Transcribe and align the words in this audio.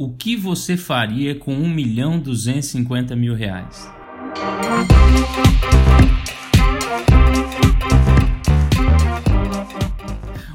O 0.00 0.10
que 0.10 0.36
você 0.36 0.76
faria 0.76 1.34
com 1.34 1.52
1 1.52 1.68
milhão 1.68 2.20
250 2.20 3.16
mil 3.16 3.34
reais? 3.34 3.90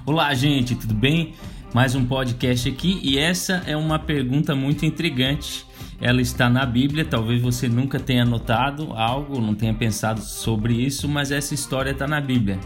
Olá, 0.05 0.33
gente, 0.33 0.75
tudo 0.75 0.93
bem? 0.93 1.33
Mais 1.73 1.93
um 1.93 2.05
podcast 2.05 2.69
aqui 2.69 3.01
e 3.03 3.19
essa 3.19 3.61
é 3.67 3.75
uma 3.75 3.99
pergunta 3.99 4.55
muito 4.55 4.85
intrigante. 4.85 5.65
Ela 5.99 6.21
está 6.21 6.49
na 6.49 6.65
Bíblia, 6.65 7.03
talvez 7.03 7.41
você 7.41 7.67
nunca 7.67 7.99
tenha 7.99 8.23
notado 8.23 8.93
algo, 8.93 9.41
não 9.41 9.53
tenha 9.53 9.73
pensado 9.73 10.21
sobre 10.21 10.73
isso, 10.73 11.09
mas 11.09 11.31
essa 11.31 11.53
história 11.53 11.91
está 11.91 12.07
na 12.07 12.21
Bíblia. 12.21 12.61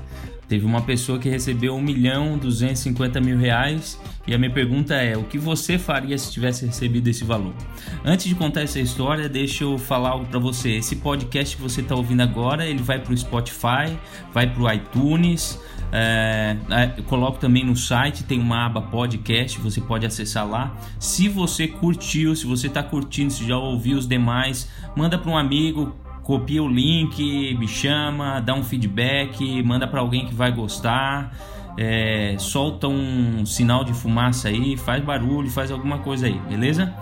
Teve 0.48 0.66
uma 0.66 0.82
pessoa 0.82 1.20
que 1.20 1.28
recebeu 1.28 1.76
1 1.76 1.82
milhão 1.82 2.38
250 2.38 3.20
mil 3.20 3.38
reais 3.38 4.00
e 4.26 4.34
a 4.34 4.38
minha 4.38 4.52
pergunta 4.52 4.96
é: 4.96 5.18
o 5.18 5.24
que 5.24 5.38
você 5.38 5.78
faria 5.78 6.18
se 6.18 6.32
tivesse 6.32 6.66
recebido 6.66 7.08
esse 7.10 7.26
valor? 7.26 7.54
Antes 8.06 8.28
de 8.28 8.36
contar 8.36 8.62
essa 8.62 8.80
história, 8.80 9.28
deixa 9.28 9.66
eu 9.66 9.78
falar 9.78 10.12
algo 10.12 10.26
para 10.26 10.40
você. 10.40 10.72
Esse 10.78 10.96
podcast 10.96 11.56
que 11.56 11.62
você 11.62 11.82
está 11.82 11.96
ouvindo 11.96 12.22
agora, 12.22 12.66
ele 12.66 12.82
vai 12.82 12.98
para 12.98 13.14
o 13.14 13.18
Spotify, 13.18 13.98
vai 14.34 14.48
para 14.48 14.64
o 14.64 14.72
iTunes. 14.72 15.60
É, 15.92 16.58
coloco 17.08 17.40
também 17.40 17.66
no 17.66 17.76
site, 17.76 18.24
tem 18.24 18.40
uma 18.40 18.66
aba 18.66 18.82
podcast, 18.82 19.60
você 19.60 19.82
pode 19.82 20.06
acessar 20.06 20.48
lá. 20.48 20.78
Se 21.00 21.28
você 21.28 21.68
curtiu, 21.68 22.36
se 22.36 22.46
você 22.46 22.68
está 22.68 22.84
curtindo, 22.84 23.32
se 23.32 23.46
já 23.46 23.58
ouviu 23.58 23.98
os 23.98 24.08
demais, 24.08 24.70
manda 24.96 25.18
para 25.18 25.32
um 25.32 25.38
amigo, 25.38 25.96
copia 26.28 26.62
o 26.62 26.68
link, 26.68 27.56
me 27.58 27.70
chama, 27.70 28.42
dá 28.42 28.54
um 28.54 28.62
feedback, 28.62 29.64
manda 29.64 29.88
para 29.88 30.02
alguém 30.02 30.26
que 30.26 30.36
vai 30.36 30.52
gostar, 30.52 31.34
é, 31.78 32.36
solta 32.38 32.86
um 32.90 33.46
sinal 33.46 33.86
de 33.86 33.94
fumaça 33.94 34.50
aí, 34.50 34.76
faz 34.76 35.02
barulho, 35.02 35.50
faz 35.50 35.72
alguma 35.72 36.00
coisa 36.00 36.28
aí, 36.28 36.38
beleza? 36.50 36.94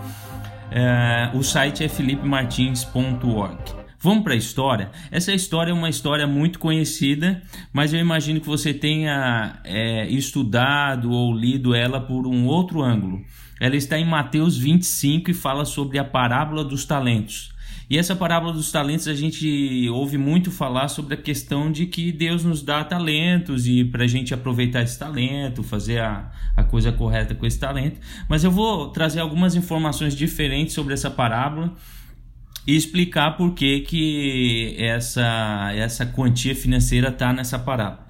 É, 0.70 1.32
o 1.34 1.42
site 1.42 1.82
é 1.82 1.88
felipemartins.org. 1.88 3.58
Vamos 3.98 4.22
para 4.22 4.34
a 4.34 4.36
história? 4.36 4.92
Essa 5.10 5.32
história 5.32 5.72
é 5.72 5.74
uma 5.74 5.88
história 5.88 6.24
muito 6.24 6.60
conhecida, 6.60 7.42
mas 7.72 7.92
eu 7.92 7.98
imagino 7.98 8.40
que 8.40 8.46
você 8.46 8.72
tenha 8.72 9.58
é, 9.64 10.08
estudado 10.08 11.10
ou 11.10 11.34
lido 11.34 11.74
ela 11.74 12.00
por 12.00 12.28
um 12.28 12.46
outro 12.46 12.80
ângulo. 12.80 13.24
Ela 13.60 13.74
está 13.74 13.98
em 13.98 14.06
Mateus 14.06 14.56
25 14.56 15.32
e 15.32 15.34
fala 15.34 15.64
sobre 15.64 15.98
a 15.98 16.04
parábola 16.04 16.62
dos 16.62 16.84
talentos. 16.84 17.55
E 17.88 17.96
essa 17.96 18.16
parábola 18.16 18.52
dos 18.52 18.72
talentos 18.72 19.06
a 19.06 19.14
gente 19.14 19.88
ouve 19.90 20.18
muito 20.18 20.50
falar 20.50 20.88
sobre 20.88 21.14
a 21.14 21.16
questão 21.16 21.70
de 21.70 21.86
que 21.86 22.10
Deus 22.10 22.42
nos 22.42 22.60
dá 22.60 22.82
talentos 22.82 23.68
e 23.68 23.84
para 23.84 24.02
a 24.02 24.06
gente 24.08 24.34
aproveitar 24.34 24.82
esse 24.82 24.98
talento, 24.98 25.62
fazer 25.62 26.00
a, 26.00 26.32
a 26.56 26.64
coisa 26.64 26.90
correta 26.90 27.32
com 27.32 27.46
esse 27.46 27.60
talento. 27.60 28.00
Mas 28.28 28.42
eu 28.42 28.50
vou 28.50 28.88
trazer 28.88 29.20
algumas 29.20 29.54
informações 29.54 30.16
diferentes 30.16 30.74
sobre 30.74 30.94
essa 30.94 31.08
parábola 31.08 31.74
e 32.66 32.74
explicar 32.74 33.36
por 33.36 33.54
que, 33.54 33.80
que 33.82 34.74
essa, 34.78 35.72
essa 35.76 36.04
quantia 36.04 36.56
financeira 36.56 37.10
está 37.10 37.32
nessa 37.32 37.56
parábola. 37.56 38.04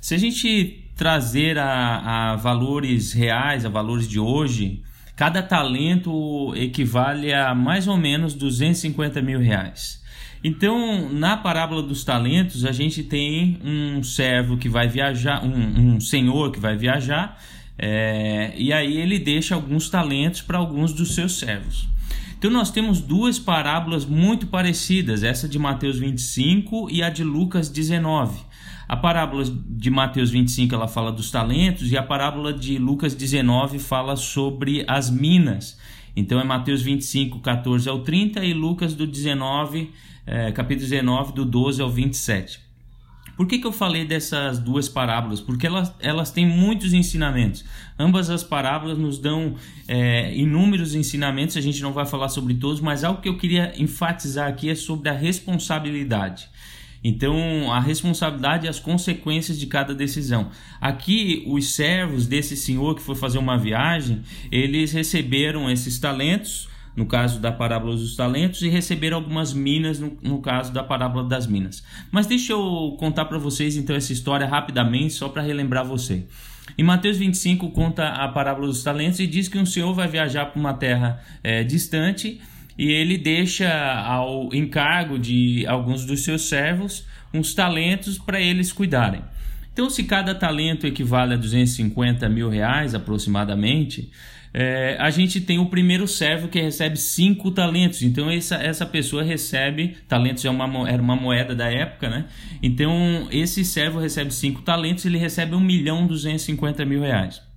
Se 0.00 0.14
a 0.14 0.18
gente 0.18 0.84
trazer 0.94 1.58
a, 1.58 2.32
a 2.32 2.36
valores 2.36 3.12
reais, 3.12 3.64
a 3.66 3.68
valores 3.68 4.08
de 4.08 4.20
hoje, 4.20 4.84
Cada 5.18 5.42
talento 5.42 6.54
equivale 6.54 7.34
a 7.34 7.52
mais 7.52 7.88
ou 7.88 7.96
menos 7.96 8.34
250 8.34 9.20
mil 9.20 9.40
reais. 9.40 10.00
Então, 10.44 11.12
na 11.12 11.36
parábola 11.36 11.82
dos 11.82 12.04
talentos, 12.04 12.64
a 12.64 12.70
gente 12.70 13.02
tem 13.02 13.58
um 13.64 14.00
servo 14.00 14.56
que 14.56 14.68
vai 14.68 14.86
viajar, 14.86 15.44
um, 15.44 15.96
um 15.96 16.00
senhor 16.00 16.52
que 16.52 16.60
vai 16.60 16.76
viajar, 16.76 17.36
é, 17.76 18.52
e 18.56 18.72
aí 18.72 18.96
ele 18.96 19.18
deixa 19.18 19.56
alguns 19.56 19.90
talentos 19.90 20.40
para 20.40 20.56
alguns 20.56 20.92
dos 20.92 21.16
seus 21.16 21.36
servos. 21.36 21.88
Então, 22.38 22.48
nós 22.48 22.70
temos 22.70 23.00
duas 23.00 23.40
parábolas 23.40 24.06
muito 24.06 24.46
parecidas, 24.46 25.24
essa 25.24 25.48
de 25.48 25.58
Mateus 25.58 25.98
25 25.98 26.88
e 26.92 27.02
a 27.02 27.10
de 27.10 27.24
Lucas 27.24 27.68
19. 27.68 28.38
A 28.88 28.96
parábola 28.96 29.44
de 29.44 29.90
Mateus 29.90 30.30
25 30.30 30.74
ela 30.74 30.88
fala 30.88 31.12
dos 31.12 31.30
talentos 31.30 31.92
e 31.92 31.96
a 31.98 32.02
parábola 32.02 32.54
de 32.54 32.78
Lucas 32.78 33.14
19 33.14 33.78
fala 33.78 34.16
sobre 34.16 34.82
as 34.88 35.10
minas. 35.10 35.78
Então 36.16 36.40
é 36.40 36.44
Mateus 36.44 36.80
25, 36.80 37.40
14 37.40 37.86
ao 37.86 38.00
30 38.00 38.42
e 38.42 38.54
Lucas 38.54 38.94
do 38.94 39.06
19, 39.06 39.90
é, 40.26 40.50
capítulo 40.52 40.88
19, 40.88 41.34
do 41.34 41.44
12 41.44 41.82
ao 41.82 41.90
27. 41.90 42.60
Por 43.36 43.46
que, 43.46 43.58
que 43.58 43.66
eu 43.66 43.72
falei 43.72 44.06
dessas 44.06 44.58
duas 44.58 44.88
parábolas? 44.88 45.40
Porque 45.40 45.66
elas, 45.66 45.92
elas 46.00 46.32
têm 46.32 46.46
muitos 46.46 46.92
ensinamentos. 46.94 47.64
Ambas 47.96 48.30
as 48.30 48.42
parábolas 48.42 48.96
nos 48.96 49.18
dão 49.18 49.54
é, 49.86 50.34
inúmeros 50.34 50.94
ensinamentos, 50.94 51.58
a 51.58 51.60
gente 51.60 51.82
não 51.82 51.92
vai 51.92 52.06
falar 52.06 52.30
sobre 52.30 52.54
todos, 52.54 52.80
mas 52.80 53.04
algo 53.04 53.20
que 53.20 53.28
eu 53.28 53.36
queria 53.36 53.72
enfatizar 53.76 54.48
aqui 54.48 54.70
é 54.70 54.74
sobre 54.74 55.10
a 55.10 55.12
responsabilidade. 55.12 56.48
Então, 57.02 57.72
a 57.72 57.80
responsabilidade 57.80 58.66
e 58.66 58.68
as 58.68 58.80
consequências 58.80 59.58
de 59.58 59.66
cada 59.66 59.94
decisão. 59.94 60.50
Aqui, 60.80 61.44
os 61.46 61.74
servos 61.74 62.26
desse 62.26 62.56
senhor 62.56 62.94
que 62.94 63.02
foi 63.02 63.14
fazer 63.14 63.38
uma 63.38 63.56
viagem, 63.56 64.22
eles 64.50 64.92
receberam 64.92 65.70
esses 65.70 65.98
talentos, 65.98 66.68
no 66.96 67.06
caso 67.06 67.38
da 67.38 67.52
parábola 67.52 67.94
dos 67.94 68.16
talentos, 68.16 68.62
e 68.62 68.68
receberam 68.68 69.18
algumas 69.18 69.52
minas, 69.52 70.00
no, 70.00 70.18
no 70.20 70.40
caso 70.40 70.72
da 70.72 70.82
parábola 70.82 71.22
das 71.28 71.46
minas. 71.46 71.84
Mas 72.10 72.26
deixa 72.26 72.52
eu 72.52 72.96
contar 72.98 73.26
para 73.26 73.38
vocês 73.38 73.76
então 73.76 73.94
essa 73.94 74.12
história 74.12 74.46
rapidamente, 74.46 75.12
só 75.12 75.28
para 75.28 75.42
relembrar 75.42 75.84
você. 75.84 76.24
Em 76.76 76.82
Mateus 76.82 77.16
25 77.16 77.70
conta 77.70 78.08
a 78.08 78.28
parábola 78.28 78.66
dos 78.66 78.82
talentos 78.82 79.20
e 79.20 79.26
diz 79.26 79.48
que 79.48 79.58
um 79.58 79.64
senhor 79.64 79.94
vai 79.94 80.06
viajar 80.06 80.46
para 80.46 80.60
uma 80.60 80.74
terra 80.74 81.22
é, 81.42 81.64
distante 81.64 82.40
e 82.78 82.92
ele 82.92 83.18
deixa 83.18 83.68
ao 84.02 84.54
encargo 84.54 85.18
de 85.18 85.66
alguns 85.66 86.04
dos 86.04 86.22
seus 86.22 86.42
servos 86.42 87.04
uns 87.34 87.52
talentos 87.52 88.16
para 88.16 88.40
eles 88.40 88.72
cuidarem. 88.72 89.20
Então, 89.72 89.90
se 89.90 90.04
cada 90.04 90.34
talento 90.34 90.86
equivale 90.86 91.34
a 91.34 91.36
250 91.36 92.28
mil 92.28 92.48
reais 92.48 92.94
aproximadamente, 92.94 94.10
é, 94.52 94.96
a 94.98 95.10
gente 95.10 95.40
tem 95.40 95.58
o 95.58 95.66
primeiro 95.66 96.08
servo 96.08 96.48
que 96.48 96.60
recebe 96.60 96.96
cinco 96.96 97.50
talentos. 97.50 98.02
Então, 98.02 98.30
essa, 98.30 98.56
essa 98.56 98.86
pessoa 98.86 99.22
recebe. 99.22 99.96
Talentos 100.08 100.44
é 100.44 100.50
uma, 100.50 100.88
era 100.88 101.00
uma 101.00 101.14
moeda 101.14 101.54
da 101.54 101.70
época, 101.70 102.08
né? 102.08 102.26
Então, 102.62 103.28
esse 103.30 103.64
servo 103.64 104.00
recebe 104.00 104.32
cinco 104.32 104.62
talentos, 104.62 105.04
ele 105.04 105.18
recebe 105.18 105.54
1 105.54 105.60
milhão 105.60 106.06
250 106.06 106.84
mil 106.84 107.00
reais. 107.00 107.47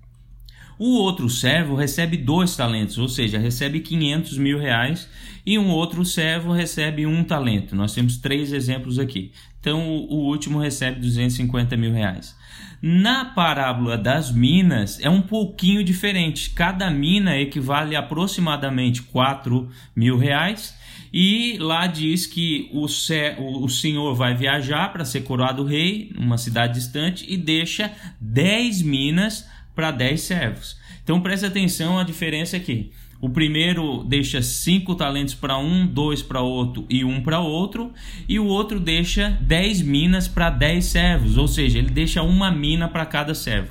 O 0.84 0.96
outro 0.96 1.30
servo 1.30 1.75
recebe 1.75 2.18
dois 2.18 2.56
talentos, 2.56 2.97
ou 2.97 3.08
seja, 3.08 3.38
recebe 3.38 3.81
500 3.81 4.36
mil 4.40 4.58
reais, 4.58 5.08
e 5.46 5.59
um 5.59 5.69
outro 5.69 6.03
servo 6.03 6.52
recebe 6.52 7.06
um 7.06 7.24
talento. 7.24 7.75
Nós 7.75 7.94
temos 7.94 8.18
três 8.18 8.52
exemplos 8.52 8.97
aqui. 8.97 9.31
Então, 9.59 9.80
o 9.88 10.25
último 10.25 10.58
recebe 10.58 11.00
250 11.00 11.78
mil 11.78 11.94
reais. 11.94 12.36
Na 12.81 13.25
parábola 13.25 13.96
das 13.96 14.31
minas 14.31 15.00
é 15.00 15.08
um 15.08 15.22
pouquinho 15.22 15.84
diferente. 15.84 16.50
Cada 16.50 16.90
mina 16.90 17.38
equivale 17.38 17.96
a 17.96 18.00
aproximadamente 18.00 19.03
4 19.03 19.69
mil 19.96 20.18
reais. 20.18 20.75
E 21.13 21.58
lá 21.59 21.86
diz 21.86 22.25
que 22.25 22.72
o, 22.74 22.86
o 22.86 23.69
senhor 23.69 24.16
vai 24.16 24.34
viajar 24.34 24.92
para 24.92 25.06
ser 25.06 25.22
coroado 25.22 25.63
rei, 25.63 26.12
numa 26.16 26.40
cidade 26.40 26.74
distante, 26.74 27.24
e 27.30 27.38
deixa 27.38 27.92
10 28.19 28.81
minas 28.81 29.46
para 29.76 29.92
10 29.92 30.22
servos. 30.22 30.78
Então 31.04 31.22
preste 31.22 31.46
atenção 31.46 31.98
a 32.00 32.04
diferença 32.04 32.58
aqui. 32.58 32.92
O 33.22 33.30
primeiro 33.30 34.04
deixa 34.04 34.42
cinco 34.42 34.96
talentos 34.96 35.36
para 35.36 35.56
um, 35.56 35.86
dois 35.86 36.24
para 36.24 36.42
outro 36.42 36.88
e 36.90 37.06
um 37.06 37.22
para 37.22 37.40
outro, 37.40 37.94
e 38.28 38.40
o 38.40 38.46
outro 38.46 38.80
deixa 38.80 39.38
10 39.42 39.84
minas 39.84 40.28
para 40.28 40.50
10 40.50 40.84
servos, 40.84 41.38
ou 41.38 41.48
seja, 41.48 41.78
ele 41.78 41.92
deixa 41.92 42.24
uma 42.24 42.50
mina 42.50 42.88
para 42.88 43.06
cada 43.06 43.36
servo. 43.36 43.70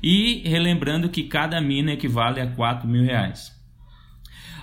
E 0.00 0.42
relembrando 0.44 1.08
que 1.08 1.24
cada 1.24 1.60
mina 1.60 1.92
equivale 1.92 2.40
a 2.40 2.46
4 2.46 2.88
mil 2.88 3.02
reais. 3.02 3.50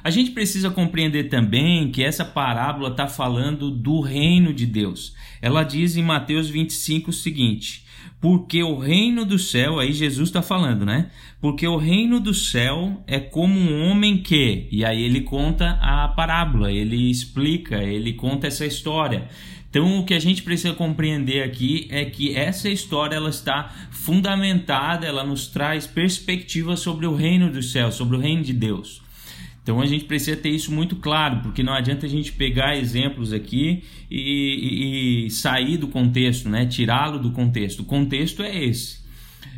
A 0.02 0.10
gente 0.10 0.32
precisa 0.32 0.70
compreender 0.70 1.26
também 1.26 1.92
que 1.92 2.02
essa 2.02 2.24
parábola 2.24 2.92
está 2.92 3.08
falando 3.08 3.70
do 3.70 4.00
reino 4.00 4.54
de 4.54 4.66
Deus. 4.66 5.14
Ela 5.42 5.64
diz 5.64 5.98
em 5.98 6.04
Mateus 6.04 6.50
25 6.50 7.10
o 7.10 7.14
seguinte: 7.14 7.86
porque 8.22 8.62
o 8.64 8.78
reino 8.78 9.26
do 9.26 9.40
céu, 9.40 9.80
aí 9.80 9.94
Jesus 9.94 10.30
está 10.30 10.42
falando, 10.42 10.86
né? 10.86 11.10
Porque 11.40 11.66
o 11.66 11.78
reino 11.78 12.20
do 12.20 12.34
céu 12.34 13.02
é 13.08 13.20
como 13.20 13.58
um 13.58 13.90
homem 13.90 14.18
que, 14.18 14.68
e 14.72 14.84
aí 14.84 15.02
ele 15.02 15.22
conta 15.22 15.80
a 15.82 16.08
parábola, 16.10 16.72
ele 16.72 17.10
explica, 17.10 17.82
ele 17.82 18.14
conta 18.14 18.48
essa 18.48 18.66
história. 18.66 19.28
Então 19.70 20.00
o 20.00 20.06
que 20.06 20.14
a 20.14 20.20
gente 20.20 20.42
precisa 20.42 20.74
compreender 20.74 21.44
aqui 21.44 21.88
é 21.92 22.04
que 22.04 22.36
essa 22.36 22.70
história 22.70 23.16
ela 23.16 23.30
está 23.30 23.74
fundamentada, 23.92 25.06
ela 25.06 25.24
nos 25.24 25.48
traz 25.48 25.86
perspectiva 25.86 26.76
sobre 26.76 27.06
o 27.06 27.16
reino 27.16 27.52
do 27.52 27.62
céu, 27.62 27.92
sobre 27.92 28.18
o 28.18 28.20
reino 28.20 28.44
de 28.44 28.54
Deus. 28.54 29.02
Então 29.70 29.80
a 29.80 29.86
gente 29.86 30.06
precisa 30.06 30.36
ter 30.36 30.50
isso 30.50 30.72
muito 30.72 30.96
claro, 30.96 31.42
porque 31.44 31.62
não 31.62 31.74
adianta 31.74 32.08
a 32.08 32.10
gente 32.10 32.32
pegar 32.32 32.76
exemplos 32.76 33.32
aqui 33.32 33.84
e, 34.10 34.18
e, 34.20 35.28
e 35.28 35.30
sair 35.30 35.78
do 35.78 35.88
contexto, 35.88 36.50
né? 36.50 36.66
tirá-lo 36.66 37.20
do 37.20 37.30
contexto. 37.30 37.82
O 37.82 37.86
contexto 37.86 38.42
é 38.42 38.64
esse. 38.64 38.98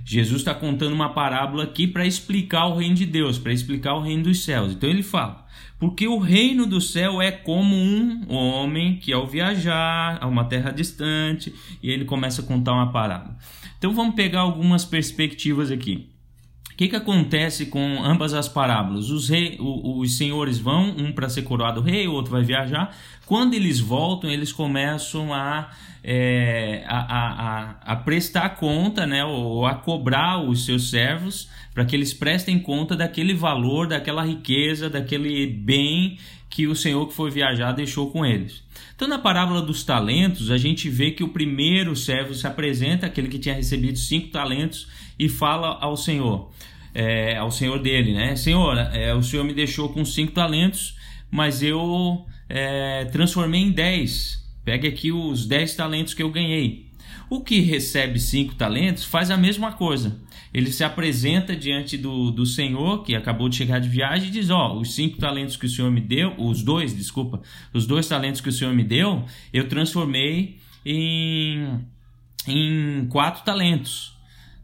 Jesus 0.04 0.42
está 0.42 0.54
contando 0.54 0.92
uma 0.92 1.14
parábola 1.14 1.64
aqui 1.64 1.88
para 1.88 2.06
explicar 2.06 2.66
o 2.66 2.76
reino 2.76 2.96
de 2.96 3.06
Deus, 3.06 3.40
para 3.40 3.54
explicar 3.54 3.94
o 3.94 4.02
reino 4.02 4.24
dos 4.24 4.44
céus. 4.44 4.74
Então 4.74 4.90
ele 4.90 5.02
fala: 5.02 5.48
porque 5.80 6.06
o 6.06 6.18
reino 6.18 6.66
do 6.66 6.82
céu 6.82 7.22
é 7.22 7.32
como 7.32 7.74
um 7.74 8.34
homem 8.34 8.98
que, 8.98 9.14
ao 9.14 9.26
viajar 9.26 10.18
a 10.20 10.28
uma 10.28 10.44
terra 10.44 10.72
distante, 10.72 11.56
e 11.82 11.90
ele 11.90 12.04
começa 12.04 12.42
a 12.42 12.46
contar 12.46 12.74
uma 12.74 12.92
parábola. 12.92 13.38
Então 13.78 13.94
vamos 13.94 14.16
pegar 14.16 14.42
algumas 14.42 14.84
perspectivas 14.84 15.72
aqui. 15.72 16.11
O 16.74 16.76
que, 16.76 16.88
que 16.88 16.96
acontece 16.96 17.68
com 17.68 18.04
ambas 18.04 18.34
as 18.34 18.48
parábolas? 18.48 19.10
Os, 19.10 19.30
rei, 19.30 19.58
os 19.60 20.18
senhores 20.18 20.58
vão, 20.58 20.96
um 20.98 21.12
para 21.12 21.30
ser 21.30 21.44
coroado 21.44 21.82
rei, 21.82 22.08
o 22.08 22.14
outro 22.14 22.32
vai 22.32 22.44
viajar. 22.44 22.96
Quando 23.26 23.54
eles 23.54 23.80
voltam, 23.80 24.30
eles 24.30 24.52
começam 24.52 25.34
a, 25.34 25.70
é, 26.04 26.84
a, 26.88 26.98
a, 26.98 27.94
a, 27.94 27.96
prestar 27.98 28.50
conta, 28.52 29.06
né, 29.06 29.24
ou 29.24 29.66
a 29.66 29.76
cobrar 29.76 30.42
os 30.42 30.66
seus 30.66 30.90
servos 30.90 31.50
para 31.74 31.86
que 31.86 31.96
eles 31.96 32.14
prestem 32.14 32.60
conta 32.60 32.96
daquele 32.96 33.34
valor, 33.34 33.88
daquela 33.88 34.24
riqueza, 34.24 34.90
daquele 34.90 35.48
bem 35.48 36.18
que 36.52 36.68
o 36.68 36.76
Senhor 36.76 37.08
que 37.08 37.14
foi 37.14 37.32
viajar 37.32 37.72
deixou 37.72 38.12
com 38.12 38.26
eles. 38.26 38.62
Então, 38.94 39.08
na 39.08 39.18
parábola 39.18 39.62
dos 39.62 39.84
talentos, 39.84 40.52
a 40.52 40.58
gente 40.58 40.90
vê 40.90 41.10
que 41.10 41.24
o 41.24 41.30
primeiro 41.30 41.96
servo 41.96 42.36
se 42.36 42.46
apresenta, 42.46 43.08
aquele 43.08 43.30
que 43.30 43.40
tinha 43.40 43.56
recebido 43.56 43.98
cinco 43.98 44.28
talentos, 44.28 44.88
e 45.18 45.30
fala 45.30 45.78
ao 45.82 45.96
Senhor, 45.96 46.52
é, 46.94 47.38
ao 47.38 47.50
Senhor 47.50 47.80
dele, 47.80 48.14
né? 48.14 48.36
Senhor, 48.36 48.78
é, 48.78 49.14
o 49.16 49.24
Senhor 49.24 49.44
me 49.44 49.54
deixou 49.54 49.90
com 49.90 50.04
cinco 50.04 50.34
talentos, 50.34 50.98
mas 51.32 51.64
eu 51.64 52.26
é, 52.50 53.06
transformei 53.06 53.62
em 53.62 53.72
dez. 53.72 54.46
Pegue 54.66 54.88
aqui 54.88 55.12
os 55.12 55.48
dez 55.48 55.74
talentos 55.74 56.14
que 56.14 56.22
eu 56.22 56.30
ganhei. 56.30 56.91
O 57.32 57.40
que 57.40 57.62
recebe 57.62 58.20
cinco 58.20 58.56
talentos 58.56 59.06
faz 59.06 59.32
a 59.32 59.38
mesma 59.38 59.72
coisa. 59.72 60.20
Ele 60.54 60.70
se 60.70 60.84
apresenta 60.84 61.56
diante 61.56 61.98
do, 61.98 62.30
do 62.30 62.46
Senhor, 62.46 63.06
que 63.06 63.16
acabou 63.16 63.48
de 63.48 63.56
chegar 63.56 63.80
de 63.80 63.88
viagem, 63.88 64.28
e 64.28 64.32
diz: 64.32 64.50
Ó, 64.50 64.78
os 64.78 64.94
cinco 64.94 65.18
talentos 65.18 65.56
que 65.56 65.66
o 65.66 65.70
Senhor 65.70 65.90
me 65.90 66.02
deu, 66.02 66.36
os 66.38 66.62
dois, 66.62 66.94
desculpa, 66.94 67.42
os 67.74 67.88
dois 67.88 68.06
talentos 68.06 68.42
que 68.42 68.50
o 68.50 68.52
Senhor 68.52 68.74
me 68.74 68.84
deu, 68.84 69.24
eu 69.54 69.70
transformei 69.70 70.58
em, 70.86 71.80
em 72.46 73.08
quatro 73.08 73.46
talentos. 73.46 74.14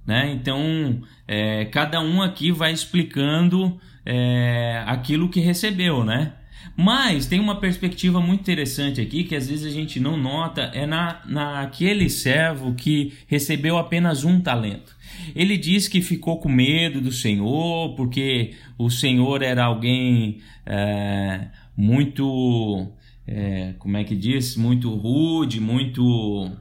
Né? 0.05 0.33
Então, 0.33 1.01
é, 1.25 1.63
cada 1.63 2.01
um 2.01 2.21
aqui 2.21 2.51
vai 2.51 2.73
explicando 2.73 3.79
é, 4.05 4.83
aquilo 4.85 5.29
que 5.29 5.39
recebeu, 5.39 6.03
né? 6.03 6.33
Mas 6.75 7.25
tem 7.25 7.39
uma 7.39 7.59
perspectiva 7.59 8.19
muito 8.19 8.41
interessante 8.41 9.01
aqui 9.01 9.23
que 9.23 9.35
às 9.35 9.49
vezes 9.49 9.65
a 9.65 9.69
gente 9.69 9.99
não 9.99 10.17
nota, 10.17 10.61
é 10.73 10.85
na, 10.85 11.21
naquele 11.25 12.09
servo 12.09 12.73
que 12.75 13.13
recebeu 13.27 13.77
apenas 13.77 14.23
um 14.23 14.39
talento. 14.39 14.95
Ele 15.35 15.57
diz 15.57 15.87
que 15.87 16.01
ficou 16.01 16.39
com 16.39 16.49
medo 16.49 17.01
do 17.01 17.11
Senhor, 17.11 17.95
porque 17.95 18.53
o 18.77 18.89
Senhor 18.89 19.41
era 19.41 19.65
alguém 19.65 20.39
é, 20.65 21.47
muito, 21.75 22.87
é, 23.27 23.73
como 23.79 23.97
é 23.97 24.03
que 24.03 24.15
diz? 24.15 24.55
Muito 24.55 24.93
rude, 24.93 25.59
muito 25.59 26.51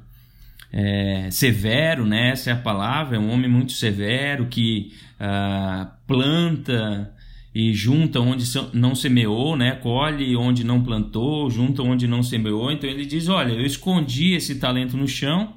é, 0.72 1.28
severo, 1.30 2.06
né? 2.06 2.30
Essa 2.30 2.50
é 2.50 2.52
a 2.52 2.56
palavra, 2.56 3.16
é 3.16 3.20
um 3.20 3.30
homem 3.30 3.50
muito 3.50 3.72
severo 3.72 4.46
que 4.46 4.92
uh, 5.20 5.86
planta 6.06 7.12
e 7.58 7.72
junta 7.72 8.20
onde 8.20 8.44
não 8.74 8.94
semeou, 8.94 9.56
né? 9.56 9.76
Colhe 9.76 10.36
onde 10.36 10.62
não 10.62 10.82
plantou, 10.82 11.48
junta 11.48 11.82
onde 11.82 12.06
não 12.06 12.22
semeou. 12.22 12.70
Então 12.70 12.88
ele 12.88 13.06
diz: 13.06 13.30
Olha, 13.30 13.50
eu 13.50 13.64
escondi 13.64 14.34
esse 14.34 14.56
talento 14.56 14.94
no 14.94 15.08
chão 15.08 15.54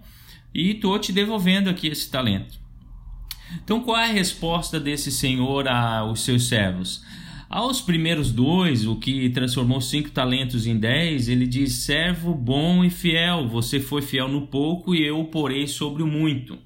e 0.56 0.72
estou 0.72 0.98
te 0.98 1.12
devolvendo 1.12 1.70
aqui 1.70 1.88
esse 1.88 2.10
talento. 2.10 2.58
Então 3.62 3.82
qual 3.82 3.98
é 3.98 4.06
a 4.06 4.14
resposta 4.14 4.80
desse 4.80 5.12
senhor 5.12 5.68
aos 5.68 6.22
seus 6.22 6.48
servos? 6.48 7.04
Aos 7.50 7.82
primeiros 7.82 8.32
dois, 8.32 8.88
o 8.88 8.96
que 8.96 9.30
transformou 9.32 9.82
cinco 9.82 10.10
talentos 10.10 10.66
em 10.66 10.80
dez, 10.80 11.28
ele 11.28 11.46
diz: 11.46 11.74
servo 11.74 12.34
bom 12.34 12.82
e 12.82 12.90
fiel, 12.90 13.46
você 13.50 13.78
foi 13.78 14.02
fiel 14.02 14.30
no 14.30 14.48
pouco 14.48 14.96
e 14.96 15.06
eu 15.06 15.20
o 15.20 15.26
porei 15.26 15.68
sobre 15.68 16.02
o 16.02 16.08
muito. 16.08 16.58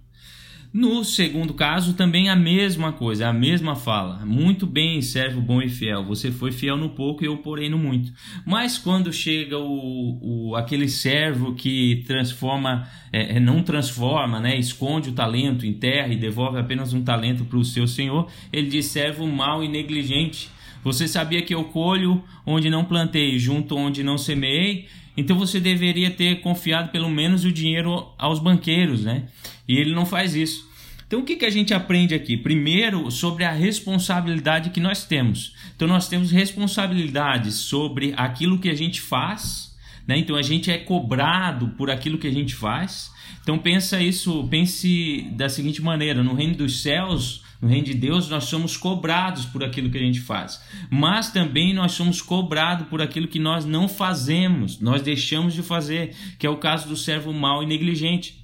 No 0.74 1.04
segundo 1.04 1.54
caso, 1.54 1.94
também 1.94 2.30
a 2.30 2.36
mesma 2.36 2.92
coisa, 2.92 3.28
a 3.28 3.34
mesma 3.34 3.75
fala. 3.75 4.25
Muito 4.25 4.66
bem, 4.66 5.04
servo 5.04 5.40
bom 5.40 5.62
e 5.62 5.70
fiel. 5.70 6.04
Você 6.06 6.31
foi 6.31 6.52
fiel 6.52 6.75
no 6.75 6.90
pouco 6.90 7.24
e 7.24 7.28
eu 7.28 7.38
porei 7.38 7.70
no 7.70 7.78
muito. 7.78 8.12
Mas 8.44 8.75
quando 8.75 9.14
chega 9.14 9.60
o, 9.60 10.50
o 10.50 10.56
aquele 10.56 10.90
servo 10.90 11.54
que 11.54 12.04
transforma, 12.08 12.88
é, 13.12 13.38
é 13.38 13.40
não 13.40 13.62
transforma, 13.62 14.40
né, 14.40 14.58
esconde 14.58 15.12
o 15.12 15.14
talento, 15.14 15.64
enterra 15.64 16.12
e 16.12 16.18
devolve 16.18 16.58
apenas 16.58 16.92
um 16.92 17.04
talento 17.04 17.46
para 17.46 17.60
o 17.60 17.64
seu 17.64 17.86
senhor, 17.86 18.28
ele 18.52 18.68
diz: 18.68 18.88
servo 18.88 19.28
mau 19.28 19.64
e 19.64 19.68
negligente. 19.68 20.50
Você 20.84 21.08
sabia 21.08 21.44
que 21.44 21.54
eu 21.54 21.66
colho 21.66 22.24
onde 22.44 22.72
não 22.72 22.84
plantei, 22.84 23.38
junto 23.38 23.76
onde 23.76 24.02
não 24.02 24.18
semeei? 24.18 24.88
Então 25.16 25.38
você 25.38 25.60
deveria 25.60 26.10
ter 26.10 26.42
confiado 26.42 26.90
pelo 26.90 27.10
menos 27.10 27.46
o 27.46 27.52
dinheiro 27.52 28.08
aos 28.18 28.40
banqueiros, 28.40 29.04
né? 29.04 29.26
E 29.68 29.77
ele 29.77 29.94
não 29.94 30.06
faz 30.06 30.36
isso. 30.36 30.71
Então 31.07 31.21
o 31.21 31.25
que, 31.25 31.36
que 31.36 31.45
a 31.45 31.50
gente 31.50 31.74
aprende 31.74 32.15
aqui? 32.15 32.36
Primeiro, 32.36 33.12
sobre 33.12 33.44
a 33.44 33.51
responsabilidade 33.51 34.71
que 34.71 34.80
nós 34.80 35.06
temos. 35.06 35.56
Então 35.75 35.88
nós 35.88 36.07
temos 36.07 36.31
responsabilidades 36.31 37.56
sobre 37.56 38.13
aquilo 38.18 38.57
que 38.57 38.69
a 38.69 38.74
gente 38.74 39.00
faz, 39.00 39.77
né? 40.07 40.18
Então 40.18 40.36
a 40.36 40.42
gente 40.42 40.71
é 40.71 40.77
cobrado 40.77 41.69
por 41.77 41.92
aquilo 41.92 42.18
que 42.18 42.27
a 42.27 42.31
gente 42.31 42.56
faz. 42.56 43.12
Então 43.42 43.60
pensa 43.60 44.01
isso, 44.01 44.48
pense 44.50 45.27
da 45.33 45.50
seguinte 45.50 45.81
maneira: 45.81 46.24
no 46.24 46.33
reino 46.33 46.56
dos 46.56 46.81
céus, 46.81 47.44
no 47.62 47.68
reino 47.68 47.86
de 47.86 47.94
Deus, 47.94 48.27
nós 48.30 48.45
somos 48.45 48.75
cobrados 48.75 49.45
por 49.45 49.63
aquilo 49.63 49.89
que 49.89 49.98
a 49.98 50.01
gente 50.01 50.19
faz, 50.19 50.62
mas 50.89 51.31
também 51.31 51.74
nós 51.74 51.94
somos 51.94 52.21
cobrados 52.21 52.88
por 52.88 53.01
aquilo 53.01 53.27
que 53.27 53.39
nós 53.39 53.66
não 53.66 53.88
fazemos, 53.88 54.80
nós 54.80 55.01
deixamos 55.01 55.54
de 55.54 55.63
fazer, 55.63 56.16
que 56.38 56.45
é 56.48 56.50
o 56.50 56.57
caso 56.57 56.89
do 56.89 56.98
servo 56.98 57.31
mau 57.31 57.63
e 57.63 57.66
negligente. 57.66 58.43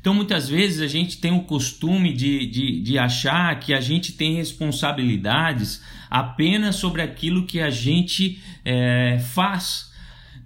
Então, 0.00 0.14
muitas 0.14 0.48
vezes 0.48 0.80
a 0.80 0.86
gente 0.86 1.18
tem 1.18 1.32
o 1.32 1.42
costume 1.42 2.12
de, 2.12 2.46
de, 2.46 2.80
de 2.80 2.98
achar 2.98 3.58
que 3.58 3.74
a 3.74 3.80
gente 3.80 4.12
tem 4.12 4.36
responsabilidades 4.36 5.82
apenas 6.10 6.76
sobre 6.76 7.02
aquilo 7.02 7.46
que 7.46 7.60
a 7.60 7.70
gente 7.70 8.40
é, 8.64 9.18
faz. 9.18 9.88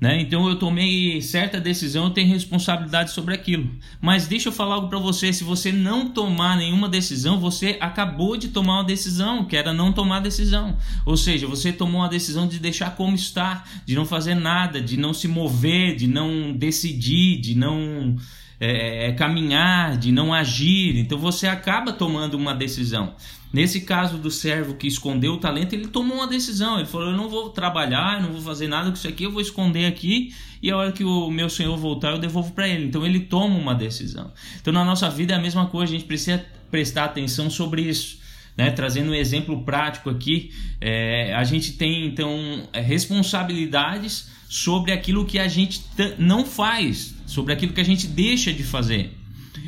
Né? 0.03 0.21
Então 0.21 0.49
eu 0.49 0.57
tomei 0.57 1.23
certa 1.23 1.61
decisão, 1.61 2.07
eu 2.07 2.11
tenho 2.11 2.27
responsabilidade 2.27 3.13
sobre 3.13 3.35
aquilo. 3.35 3.71
Mas 4.01 4.27
deixa 4.27 4.49
eu 4.49 4.53
falar 4.53 4.75
algo 4.75 4.89
para 4.89 4.99
você: 4.99 5.33
se 5.33 5.45
você 5.45 5.71
não 5.71 6.11
tomar 6.11 6.57
nenhuma 6.57 6.89
decisão, 6.89 7.39
você 7.39 7.79
acabou 7.81 8.37
de 8.37 8.49
tomar 8.49 8.79
uma 8.79 8.85
decisão, 8.85 9.45
que 9.45 9.57
era 9.57 9.73
não 9.73 9.93
tomar 9.93 10.19
decisão. 10.19 10.77
Ou 11.07 11.17
seja, 11.17 11.47
você 11.47 11.73
tomou 11.73 12.01
uma 12.01 12.09
decisão 12.09 12.49
de 12.49 12.59
deixar 12.59 12.97
como 12.97 13.15
está, 13.15 13.63
de 13.87 13.95
não 13.95 14.05
fazer 14.05 14.35
nada, 14.35 14.81
de 14.81 14.97
não 14.97 15.15
se 15.15 15.29
mover, 15.29 15.95
de 15.95 16.09
não 16.09 16.53
decidir, 16.53 17.41
de 17.41 17.55
não 17.55 18.17
é, 18.65 19.09
é, 19.09 19.13
caminhar, 19.13 19.97
de 19.97 20.13
não 20.13 20.33
agir. 20.33 20.97
Então 20.97 21.19
você 21.19 21.49
acaba 21.49 21.93
tomando 21.93 22.35
uma 22.35 22.55
decisão. 22.55 23.13
Nesse 23.53 23.81
caso 23.81 24.19
do 24.19 24.31
servo 24.31 24.75
que 24.75 24.87
escondeu 24.87 25.33
o 25.33 25.39
talento, 25.39 25.73
ele 25.73 25.89
tomou 25.89 26.19
uma 26.19 26.29
decisão. 26.29 26.79
Ele 26.79 26.87
falou: 26.87 27.09
Eu 27.09 27.17
não 27.17 27.29
vou 27.29 27.51
trabalhar, 27.51 28.23
não 28.23 28.31
vou 28.31 28.41
fazer 28.41 28.69
nada 28.69 28.89
com 28.89 28.95
isso 28.95 29.09
aqui, 29.09 29.25
eu 29.25 29.33
vou 29.33 29.41
esconder 29.41 29.87
aqui 29.87 30.33
e 30.63 30.71
a 30.71 30.77
hora 30.77 30.93
que 30.93 31.03
o 31.03 31.29
meu 31.29 31.51
senhor 31.51 31.77
voltar, 31.77 32.13
eu 32.13 32.19
devolvo 32.19 32.53
para 32.53 32.69
ele. 32.69 32.87
Então 32.87 33.05
ele 33.05 33.19
toma 33.19 33.59
uma 33.59 33.75
decisão. 33.75 34.31
Então 34.61 34.73
na 34.73 34.85
nossa 34.85 35.11
vida 35.11 35.35
é 35.35 35.37
a 35.37 35.41
mesma 35.41 35.67
coisa, 35.67 35.93
a 35.93 35.97
gente 35.97 36.07
precisa 36.07 36.47
prestar 36.71 37.07
atenção 37.07 37.51
sobre 37.51 37.83
isso. 37.83 38.23
Né, 38.55 38.71
trazendo 38.71 39.13
um 39.13 39.15
exemplo 39.15 39.65
prático 39.65 40.11
aqui, 40.11 40.51
é, 40.79 41.33
a 41.35 41.43
gente 41.43 41.73
tem 41.73 42.07
então 42.07 42.69
é, 42.71 42.83
responsabilidades 42.83 44.31
sobre 44.53 44.93
aquilo 44.93 45.25
que 45.25 45.39
a 45.39 45.49
gente 45.49 45.83
não 46.19 46.45
faz, 46.45 47.15
sobre 47.27 47.55
aquilo 47.55 47.73
que 47.73 47.81
a 47.81 47.85
gente 47.85 48.07
deixa 48.07 48.53
de 48.53 48.63
fazer. 48.63 49.17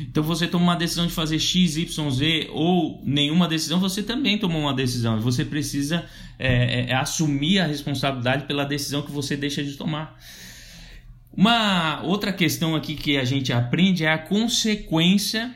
Então 0.01 0.21
você 0.21 0.47
toma 0.47 0.65
uma 0.65 0.75
decisão 0.75 1.07
de 1.07 1.11
fazer 1.11 1.39
X, 1.39 1.75
Y, 1.75 2.11
Z 2.11 2.49
ou 2.51 3.01
nenhuma 3.03 3.47
decisão, 3.47 3.79
você 3.79 4.03
também 4.03 4.37
tomou 4.37 4.61
uma 4.61 4.75
decisão. 4.75 5.19
Você 5.21 5.43
precisa 5.43 6.05
é, 6.37 6.47
é, 6.47 6.89
é, 6.91 6.93
assumir 6.93 7.57
a 7.61 7.65
responsabilidade 7.65 8.45
pela 8.45 8.63
decisão 8.63 9.01
que 9.01 9.11
você 9.11 9.35
deixa 9.35 9.63
de 9.63 9.73
tomar. 9.73 10.21
Uma 11.35 12.03
outra 12.03 12.31
questão 12.31 12.75
aqui 12.75 12.93
que 12.93 13.17
a 13.17 13.25
gente 13.25 13.51
aprende 13.51 14.05
é 14.05 14.11
a 14.11 14.19
consequência 14.19 15.51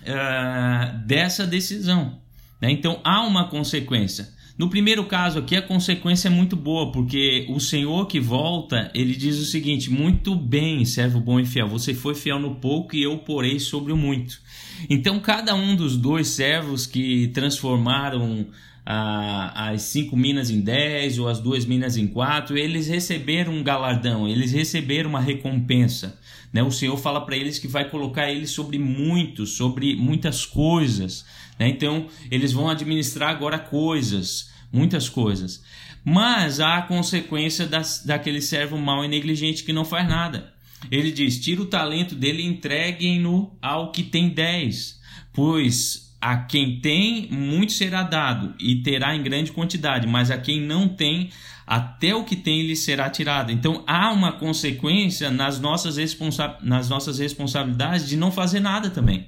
uh, 0.00 0.98
dessa 1.06 1.46
decisão. 1.46 2.18
Né? 2.58 2.70
Então 2.70 3.02
há 3.04 3.20
uma 3.20 3.48
consequência. 3.48 4.34
No 4.58 4.70
primeiro 4.70 5.04
caso 5.04 5.38
aqui, 5.38 5.54
a 5.54 5.60
consequência 5.60 6.28
é 6.28 6.30
muito 6.30 6.56
boa, 6.56 6.90
porque 6.90 7.44
o 7.50 7.60
Senhor 7.60 8.06
que 8.06 8.18
volta, 8.18 8.90
ele 8.94 9.14
diz 9.14 9.38
o 9.38 9.44
seguinte: 9.44 9.90
Muito 9.90 10.34
bem, 10.34 10.84
servo 10.84 11.20
bom 11.20 11.38
e 11.38 11.44
fiel, 11.44 11.68
você 11.68 11.92
foi 11.92 12.14
fiel 12.14 12.38
no 12.38 12.54
pouco 12.54 12.96
e 12.96 13.02
eu 13.02 13.18
porei 13.18 13.58
sobre 13.58 13.92
o 13.92 13.96
muito. 13.96 14.40
Então, 14.88 15.20
cada 15.20 15.54
um 15.54 15.76
dos 15.76 15.96
dois 15.96 16.28
servos 16.28 16.86
que 16.86 17.28
transformaram 17.28 18.46
a, 18.84 19.70
as 19.70 19.82
cinco 19.82 20.16
minas 20.16 20.48
em 20.48 20.60
dez 20.60 21.18
ou 21.18 21.28
as 21.28 21.40
duas 21.40 21.66
minas 21.66 21.96
em 21.96 22.06
quatro, 22.06 22.56
eles 22.56 22.86
receberam 22.86 23.52
um 23.52 23.62
galardão, 23.62 24.28
eles 24.28 24.52
receberam 24.52 25.10
uma 25.10 25.20
recompensa. 25.20 26.18
Né? 26.52 26.62
O 26.62 26.70
Senhor 26.70 26.96
fala 26.96 27.20
para 27.20 27.36
eles 27.36 27.58
que 27.58 27.66
vai 27.66 27.90
colocar 27.90 28.30
eles 28.30 28.50
sobre 28.50 28.78
muito, 28.78 29.44
sobre 29.44 29.96
muitas 29.96 30.46
coisas. 30.46 31.26
Né? 31.58 31.68
Então, 31.68 32.06
eles 32.30 32.52
vão 32.52 32.68
administrar 32.68 33.30
agora 33.30 33.58
coisas, 33.58 34.50
muitas 34.72 35.08
coisas. 35.08 35.62
Mas 36.04 36.60
há 36.60 36.76
a 36.76 36.82
consequência 36.82 37.66
das, 37.66 38.04
daquele 38.04 38.40
servo 38.40 38.78
mau 38.78 39.04
e 39.04 39.08
negligente 39.08 39.64
que 39.64 39.72
não 39.72 39.84
faz 39.84 40.08
nada. 40.08 40.52
Ele 40.90 41.10
diz: 41.10 41.40
tira 41.40 41.62
o 41.62 41.66
talento 41.66 42.14
dele 42.14 42.42
e 42.42 42.46
entreguem-no 42.46 43.56
ao 43.60 43.90
que 43.90 44.02
tem 44.02 44.28
dez, 44.28 45.00
pois 45.32 46.14
a 46.20 46.36
quem 46.38 46.80
tem, 46.80 47.28
muito 47.30 47.72
será 47.72 48.02
dado, 48.02 48.54
e 48.58 48.82
terá 48.82 49.14
em 49.14 49.22
grande 49.22 49.52
quantidade, 49.52 50.06
mas 50.06 50.30
a 50.30 50.38
quem 50.38 50.60
não 50.60 50.88
tem, 50.88 51.30
até 51.66 52.14
o 52.14 52.24
que 52.24 52.36
tem 52.36 52.62
lhe 52.62 52.76
será 52.76 53.10
tirado. 53.10 53.52
Então 53.52 53.84
há 53.86 54.12
uma 54.12 54.32
consequência 54.32 55.30
nas 55.30 55.60
nossas, 55.60 55.96
responsa 55.96 56.56
nas 56.62 56.88
nossas 56.88 57.18
responsabilidades 57.18 58.08
de 58.08 58.16
não 58.16 58.30
fazer 58.30 58.60
nada 58.60 58.90
também. 58.90 59.26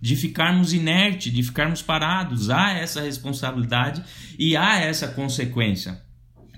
De 0.00 0.14
ficarmos 0.16 0.72
inertes, 0.72 1.32
de 1.32 1.42
ficarmos 1.42 1.82
parados, 1.82 2.50
há 2.50 2.72
essa 2.72 3.00
responsabilidade 3.00 4.02
e 4.38 4.56
há 4.56 4.78
essa 4.78 5.08
consequência. 5.08 6.04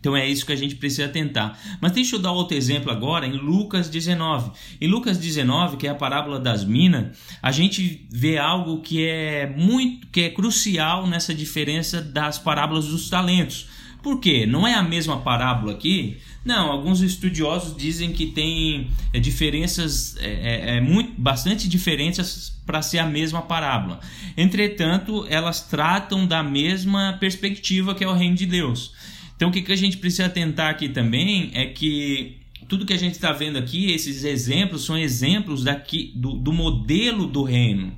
Então 0.01 0.17
é 0.17 0.27
isso 0.29 0.47
que 0.47 0.53
a 0.53 0.57
gente 0.57 0.77
precisa 0.77 1.09
tentar. 1.09 1.59
Mas 1.81 1.93
deixa 1.93 2.17
eu 2.17 2.21
dar 2.21 2.33
outro 2.33 2.57
exemplo 2.57 2.91
agora 2.91 3.27
em 3.27 3.33
Lucas 3.33 3.89
19. 3.89 4.53
Em 4.81 4.89
Lucas 4.89 5.19
19, 5.19 5.77
que 5.77 5.87
é 5.87 5.91
a 5.91 5.95
parábola 5.95 6.39
das 6.39 6.65
minas, 6.65 7.19
a 7.43 7.51
gente 7.51 8.07
vê 8.11 8.39
algo 8.39 8.81
que 8.81 9.05
é 9.05 9.47
muito, 9.47 10.07
que 10.09 10.23
é 10.23 10.31
crucial 10.31 11.07
nessa 11.07 11.35
diferença 11.35 12.01
das 12.01 12.39
parábolas 12.39 12.87
dos 12.87 13.11
talentos. 13.11 13.69
Por 14.03 14.21
quê? 14.21 14.47
Não 14.47 14.67
é 14.67 14.75
a 14.75 14.83
mesma 14.83 15.21
parábola 15.21 15.73
aqui? 15.73 16.19
Não, 16.49 16.73
alguns 16.73 17.03
estudiosos 17.03 17.77
dizem 17.77 18.11
que 18.11 18.25
tem 18.25 18.89
é, 19.13 19.21
diferenças 19.21 20.17
é, 20.17 20.31
é, 20.31 20.77
é 20.77 20.81
muito, 20.81 21.13
bastante 21.21 21.69
diferentes 21.69 22.59
para 22.65 22.81
ser 22.81 23.01
a 23.01 23.05
mesma 23.05 23.43
parábola. 23.43 24.01
Entretanto, 24.35 25.27
elas 25.29 25.61
tratam 25.61 26.27
da 26.27 26.43
mesma 26.43 27.19
perspectiva 27.21 27.95
que 27.95 28.03
é 28.03 28.09
o 28.09 28.15
reino 28.15 28.35
de 28.35 28.47
Deus. 28.47 28.95
Então, 29.37 29.51
o 29.51 29.53
que, 29.53 29.61
que 29.61 29.71
a 29.71 29.77
gente 29.77 29.99
precisa 29.99 30.27
tentar 30.27 30.71
aqui 30.71 30.89
também 30.89 31.51
é 31.53 31.67
que 31.67 32.39
tudo 32.67 32.87
que 32.87 32.95
a 32.95 32.99
gente 32.99 33.13
está 33.13 33.31
vendo 33.31 33.59
aqui, 33.59 33.93
esses 33.93 34.25
exemplos, 34.25 34.87
são 34.87 34.97
exemplos 34.97 35.65
daqui, 35.65 36.15
do, 36.17 36.33
do 36.33 36.51
modelo 36.51 37.27
do 37.27 37.43
reino. 37.43 37.93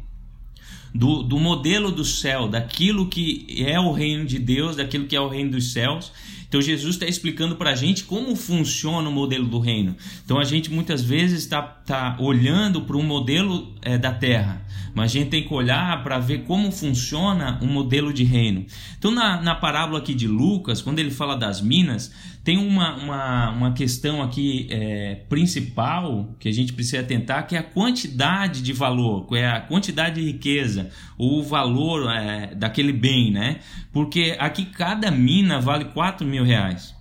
Do, 0.93 1.23
do 1.23 1.39
modelo 1.39 1.93
do 1.93 2.05
céu, 2.05 2.49
daquilo 2.49 3.07
que 3.07 3.47
é 3.65 3.79
o 3.79 3.93
reino 3.93 4.25
de 4.25 4.41
Deus, 4.41 4.75
daquilo 4.75 5.07
que 5.07 5.15
é 5.15 5.21
o 5.21 5.29
reino 5.29 5.53
dos 5.53 5.73
céus 5.73 6.11
então 6.51 6.61
Jesus 6.61 6.97
está 6.97 7.07
explicando 7.07 7.55
para 7.55 7.71
a 7.71 7.75
gente 7.77 8.03
como 8.03 8.35
funciona 8.35 9.09
o 9.09 9.13
modelo 9.13 9.47
do 9.47 9.61
reino. 9.61 9.95
Então 10.25 10.37
a 10.37 10.43
gente 10.43 10.69
muitas 10.69 11.01
vezes 11.01 11.45
está 11.45 11.63
tá 11.63 12.17
olhando 12.19 12.83
para 12.83 12.97
um 12.97 13.05
modelo 13.05 13.73
é, 13.81 13.97
da 13.97 14.13
terra, 14.13 14.67
mas 14.93 15.13
a 15.13 15.15
gente 15.15 15.31
tem 15.31 15.47
que 15.47 15.55
olhar 15.55 16.03
para 16.03 16.19
ver 16.19 16.43
como 16.43 16.73
funciona 16.73 17.61
um 17.63 17.69
modelo 17.69 18.13
de 18.13 18.25
reino. 18.25 18.67
Então 18.99 19.13
na, 19.13 19.41
na 19.41 19.55
parábola 19.55 20.01
aqui 20.01 20.13
de 20.13 20.27
Lucas, 20.27 20.83
quando 20.83 20.99
ele 20.99 21.13
fala 21.13 21.37
das 21.37 21.61
minas, 21.61 22.13
tem 22.51 22.59
uma, 22.59 22.97
uma, 22.97 23.51
uma 23.51 23.73
questão 23.75 24.21
aqui 24.21 24.67
é, 24.71 25.21
principal 25.29 26.35
que 26.41 26.49
a 26.49 26.53
gente 26.53 26.73
precisa 26.73 26.99
atentar, 26.99 27.47
que 27.47 27.55
é 27.55 27.61
a 27.61 27.63
quantidade 27.63 28.61
de 28.61 28.73
valor, 28.73 29.25
é 29.37 29.47
a 29.47 29.61
quantidade 29.61 30.21
de 30.21 30.27
riqueza, 30.27 30.91
ou 31.17 31.39
o 31.39 31.43
valor 31.45 32.11
é, 32.11 32.53
daquele 32.53 32.93
bem, 32.93 33.31
né? 33.31 33.61
Porque 33.93 34.35
aqui 34.37 34.65
cada 34.65 35.13
mina 35.13 35.61
vale 35.61 35.85
4 35.85 36.27
mil 36.27 36.43
reais. 36.43 36.93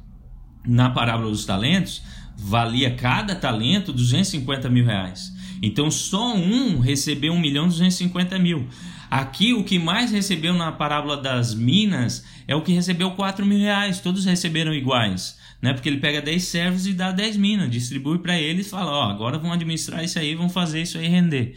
Na 0.67 0.91
parábola 0.91 1.31
dos 1.31 1.47
talentos, 1.47 2.03
valia 2.37 2.93
cada 2.93 3.33
talento 3.33 3.91
250 3.91 4.69
mil 4.69 4.85
reais. 4.85 5.33
Então 5.63 5.89
só 5.89 6.35
um 6.35 6.79
recebeu 6.79 7.33
1 7.33 7.39
milhão 7.39 7.67
250 7.67 8.37
mil. 8.37 8.67
Aqui 9.09 9.53
o 9.53 9.63
que 9.63 9.79
mais 9.79 10.11
recebeu 10.11 10.53
na 10.53 10.71
parábola 10.71 11.17
das 11.17 11.55
minas 11.55 12.23
é 12.47 12.55
o 12.55 12.61
que 12.61 12.71
recebeu 12.73 13.11
4 13.11 13.45
mil 13.45 13.57
reais. 13.57 13.99
Todos 13.99 14.25
receberam 14.25 14.73
iguais. 14.73 15.37
Né? 15.61 15.73
Porque 15.73 15.89
ele 15.89 15.99
pega 15.99 16.21
10 16.21 16.43
servos 16.43 16.87
e 16.87 16.93
dá 16.93 17.11
10 17.11 17.35
minas, 17.37 17.69
distribui 17.69 18.19
para 18.19 18.39
eles 18.39 18.67
e 18.67 18.69
fala: 18.69 18.91
Ó, 18.91 19.09
agora 19.09 19.37
vão 19.37 19.51
administrar 19.51 20.03
isso 20.03 20.19
aí, 20.19 20.35
vão 20.35 20.49
fazer 20.49 20.81
isso 20.81 20.97
aí 20.97 21.07
render. 21.07 21.55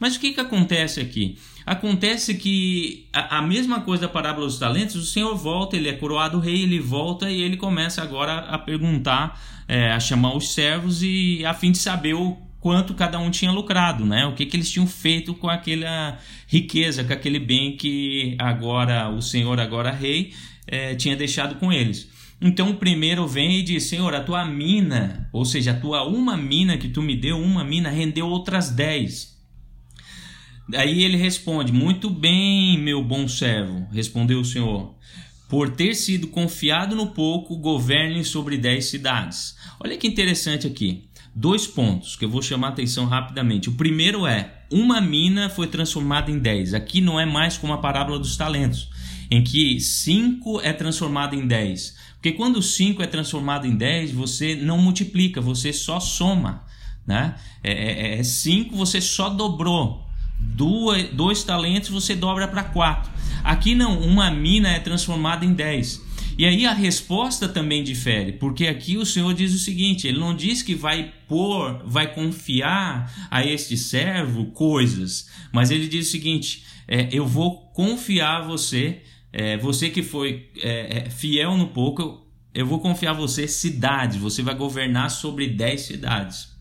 Mas 0.00 0.16
o 0.16 0.20
que, 0.20 0.32
que 0.32 0.40
acontece 0.40 1.00
aqui? 1.00 1.38
Acontece 1.64 2.34
que 2.34 3.08
a, 3.12 3.38
a, 3.38 3.42
mesma 3.42 3.80
coisa 3.80 4.02
da 4.02 4.08
parábola 4.08 4.46
dos 4.46 4.58
talentos, 4.58 4.96
o 4.96 5.04
Senhor 5.04 5.34
volta, 5.36 5.76
ele 5.76 5.88
é 5.88 5.92
coroado 5.92 6.38
rei, 6.38 6.62
ele 6.62 6.78
volta 6.78 7.30
e 7.30 7.40
ele 7.42 7.56
começa 7.56 8.02
agora 8.02 8.32
a, 8.32 8.54
a 8.54 8.58
perguntar, 8.58 9.40
é, 9.66 9.92
a 9.92 10.00
chamar 10.00 10.36
os 10.36 10.52
servos 10.52 11.02
e 11.02 11.44
a 11.44 11.52
fim 11.52 11.72
de 11.72 11.78
saber 11.78 12.14
o 12.14 12.36
quanto 12.60 12.94
cada 12.94 13.18
um 13.18 13.30
tinha 13.30 13.50
lucrado, 13.50 14.04
né? 14.04 14.26
O 14.26 14.34
que, 14.34 14.46
que 14.46 14.56
eles 14.56 14.70
tinham 14.70 14.86
feito 14.86 15.34
com 15.34 15.48
aquela 15.48 16.18
riqueza, 16.46 17.04
com 17.04 17.12
aquele 17.12 17.38
bem 17.38 17.76
que 17.76 18.36
agora 18.38 19.08
o 19.08 19.22
Senhor, 19.22 19.60
agora 19.60 19.90
rei, 19.90 20.32
é, 20.66 20.94
tinha 20.94 21.16
deixado 21.16 21.56
com 21.56 21.72
eles. 21.72 22.08
Então 22.40 22.70
o 22.70 22.76
primeiro 22.76 23.26
vem 23.26 23.58
e 23.58 23.62
diz: 23.62 23.84
Senhor, 23.84 24.14
a 24.14 24.22
tua 24.22 24.44
mina, 24.44 25.28
ou 25.32 25.44
seja, 25.44 25.72
a 25.72 25.80
tua 25.80 26.06
uma 26.06 26.36
mina 26.36 26.76
que 26.76 26.88
tu 26.88 27.02
me 27.02 27.16
deu, 27.16 27.38
uma 27.38 27.64
mina, 27.64 27.90
rendeu 27.90 28.28
outras 28.28 28.70
dez. 28.70 29.36
Aí 30.74 31.02
ele 31.02 31.16
responde: 31.16 31.72
Muito 31.72 32.10
bem, 32.10 32.78
meu 32.78 33.02
bom 33.02 33.26
servo, 33.26 33.86
respondeu 33.92 34.40
o 34.40 34.44
Senhor. 34.44 34.96
Por 35.48 35.70
ter 35.70 35.94
sido 35.94 36.26
confiado 36.26 36.94
no 36.94 37.08
pouco, 37.08 37.56
governe 37.56 38.22
sobre 38.22 38.58
dez 38.58 38.84
cidades. 38.84 39.56
Olha 39.80 39.96
que 39.96 40.06
interessante 40.06 40.66
aqui 40.66 41.07
dois 41.38 41.68
pontos 41.68 42.16
que 42.16 42.24
eu 42.24 42.28
vou 42.28 42.42
chamar 42.42 42.68
a 42.68 42.70
atenção 42.70 43.06
rapidamente. 43.06 43.68
O 43.68 43.74
primeiro 43.74 44.26
é: 44.26 44.64
uma 44.70 45.00
mina 45.00 45.48
foi 45.48 45.68
transformada 45.68 46.30
em 46.30 46.38
dez. 46.38 46.74
Aqui 46.74 47.00
não 47.00 47.18
é 47.18 47.24
mais 47.24 47.56
como 47.56 47.72
a 47.72 47.78
parábola 47.78 48.18
dos 48.18 48.36
talentos, 48.36 48.90
em 49.30 49.42
que 49.42 49.80
cinco 49.80 50.60
é 50.60 50.72
transformado 50.72 51.34
em 51.34 51.46
dez. 51.46 51.96
Porque 52.14 52.32
quando 52.32 52.60
cinco 52.60 53.02
é 53.02 53.06
transformado 53.06 53.66
em 53.66 53.76
dez, 53.76 54.10
você 54.10 54.56
não 54.56 54.78
multiplica, 54.78 55.40
você 55.40 55.72
só 55.72 56.00
soma. 56.00 56.64
Né? 57.06 57.36
É, 57.62 57.72
é, 57.72 58.18
é 58.18 58.22
cinco, 58.24 58.76
você 58.76 59.00
só 59.00 59.30
dobrou. 59.30 60.04
Dois, 60.40 61.10
dois 61.10 61.42
talentos 61.44 61.88
você 61.88 62.14
dobra 62.14 62.48
para 62.48 62.64
quatro. 62.64 63.10
Aqui 63.44 63.74
não, 63.74 64.00
uma 64.00 64.30
mina 64.30 64.68
é 64.68 64.80
transformada 64.80 65.44
em 65.44 65.52
dez. 65.52 66.02
E 66.38 66.46
aí 66.46 66.64
a 66.66 66.72
resposta 66.72 67.48
também 67.48 67.82
difere, 67.82 68.30
porque 68.30 68.68
aqui 68.68 68.96
o 68.96 69.04
Senhor 69.04 69.34
diz 69.34 69.52
o 69.52 69.58
seguinte: 69.58 70.06
ele 70.06 70.20
não 70.20 70.36
diz 70.36 70.62
que 70.62 70.72
vai 70.72 71.12
pôr, 71.26 71.82
vai 71.84 72.14
confiar 72.14 73.28
a 73.28 73.44
este 73.44 73.76
servo 73.76 74.46
coisas, 74.52 75.28
mas 75.52 75.72
ele 75.72 75.88
diz 75.88 76.06
o 76.06 76.10
seguinte: 76.12 76.64
é, 76.86 77.08
eu 77.10 77.26
vou 77.26 77.72
confiar 77.72 78.42
a 78.42 78.46
você, 78.46 79.02
é, 79.32 79.56
você 79.56 79.90
que 79.90 80.00
foi 80.00 80.48
é, 80.62 81.06
é 81.06 81.10
fiel 81.10 81.56
no 81.56 81.68
pouco, 81.70 82.24
eu 82.54 82.64
vou 82.64 82.78
confiar 82.78 83.10
a 83.10 83.14
você 83.14 83.48
cidades, 83.48 84.16
você 84.16 84.40
vai 84.40 84.54
governar 84.54 85.10
sobre 85.10 85.48
dez 85.48 85.80
cidades. 85.80 86.56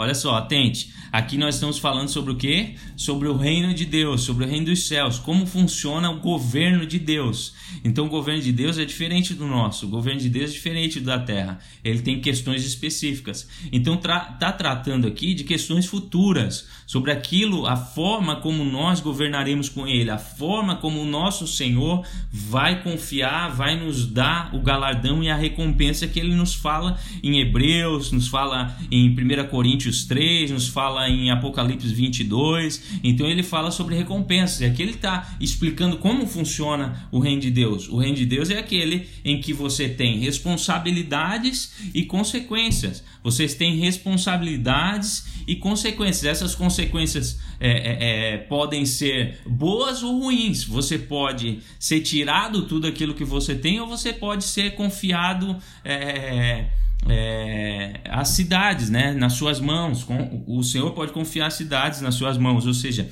Olha 0.00 0.14
só, 0.14 0.34
atente. 0.36 0.94
Aqui 1.12 1.36
nós 1.36 1.56
estamos 1.56 1.78
falando 1.78 2.08
sobre 2.08 2.32
o 2.32 2.36
que? 2.36 2.74
Sobre 2.96 3.28
o 3.28 3.36
reino 3.36 3.74
de 3.74 3.84
Deus, 3.84 4.22
sobre 4.22 4.46
o 4.46 4.48
reino 4.48 4.64
dos 4.64 4.86
céus, 4.86 5.18
como 5.18 5.44
funciona 5.44 6.08
o 6.08 6.20
governo 6.20 6.86
de 6.86 6.98
Deus. 6.98 7.52
Então, 7.84 8.06
o 8.06 8.08
governo 8.08 8.40
de 8.40 8.50
Deus 8.50 8.78
é 8.78 8.86
diferente 8.86 9.34
do 9.34 9.46
nosso, 9.46 9.84
o 9.84 9.90
governo 9.90 10.18
de 10.18 10.30
Deus 10.30 10.50
é 10.50 10.54
diferente 10.54 11.00
da 11.00 11.18
terra. 11.18 11.58
Ele 11.84 12.00
tem 12.00 12.18
questões 12.18 12.64
específicas. 12.64 13.46
Então, 13.70 13.98
tra 13.98 14.20
tratando 14.20 15.06
aqui 15.06 15.34
de 15.34 15.44
questões 15.44 15.84
futuras, 15.84 16.66
sobre 16.86 17.12
aquilo, 17.12 17.66
a 17.66 17.76
forma 17.76 18.40
como 18.40 18.64
nós 18.64 19.00
governaremos 19.00 19.68
com 19.68 19.86
Ele, 19.86 20.10
a 20.10 20.18
forma 20.18 20.74
como 20.76 21.00
o 21.00 21.06
nosso 21.06 21.46
Senhor 21.46 22.04
vai 22.32 22.82
confiar, 22.82 23.54
vai 23.54 23.78
nos 23.78 24.06
dar 24.06 24.52
o 24.54 24.60
galardão 24.60 25.22
e 25.22 25.28
a 25.28 25.36
recompensa 25.36 26.08
que 26.08 26.18
Ele 26.18 26.34
nos 26.34 26.52
fala 26.52 26.98
em 27.22 27.38
Hebreus, 27.38 28.10
nos 28.10 28.26
fala 28.26 28.76
em 28.90 29.08
1 29.08 29.48
Coríntios 29.48 29.89
3, 30.04 30.50
nos 30.50 30.68
fala 30.68 30.90
fala 31.00 31.08
em 31.08 31.30
Apocalipse 31.30 31.94
22. 31.94 33.00
Então 33.02 33.26
ele 33.26 33.42
fala 33.42 33.70
sobre 33.70 33.94
recompensas. 33.94 34.60
E 34.60 34.64
aqui 34.64 34.82
ele 34.82 34.92
está 34.92 35.36
explicando 35.40 35.98
como 35.98 36.26
funciona 36.26 37.08
o 37.12 37.18
reino 37.18 37.40
de 37.40 37.50
Deus. 37.50 37.88
O 37.88 37.96
reino 37.96 38.16
de 38.16 38.26
Deus 38.26 38.50
é 38.50 38.58
aquele 38.58 39.08
em 39.24 39.40
que 39.40 39.52
você 39.52 39.88
tem 39.88 40.18
responsabilidades 40.18 41.72
e 41.94 42.04
consequências. 42.04 43.04
Vocês 43.22 43.54
têm 43.54 43.78
responsabilidades 43.78 45.26
e 45.46 45.56
consequências. 45.56 46.24
Essas 46.24 46.54
consequências 46.54 47.38
é, 47.60 47.70
é, 47.70 48.34
é, 48.34 48.38
podem 48.38 48.84
ser 48.84 49.38
boas 49.46 50.02
ou 50.02 50.20
ruins. 50.20 50.64
Você 50.64 50.98
pode 50.98 51.60
ser 51.78 52.00
tirado 52.00 52.66
tudo 52.66 52.86
aquilo 52.86 53.14
que 53.14 53.24
você 53.24 53.54
tem, 53.54 53.80
ou 53.80 53.86
você 53.86 54.12
pode 54.12 54.44
ser 54.44 54.74
confiado. 54.74 55.56
É, 55.84 56.66
é, 57.08 58.00
as 58.04 58.28
cidades 58.28 58.90
né, 58.90 59.12
nas 59.12 59.34
suas 59.34 59.60
mãos. 59.60 60.06
O 60.46 60.62
Senhor 60.62 60.92
pode 60.92 61.12
confiar 61.12 61.46
as 61.46 61.54
cidades 61.54 62.00
nas 62.00 62.14
suas 62.14 62.36
mãos, 62.36 62.66
ou 62.66 62.74
seja, 62.74 63.10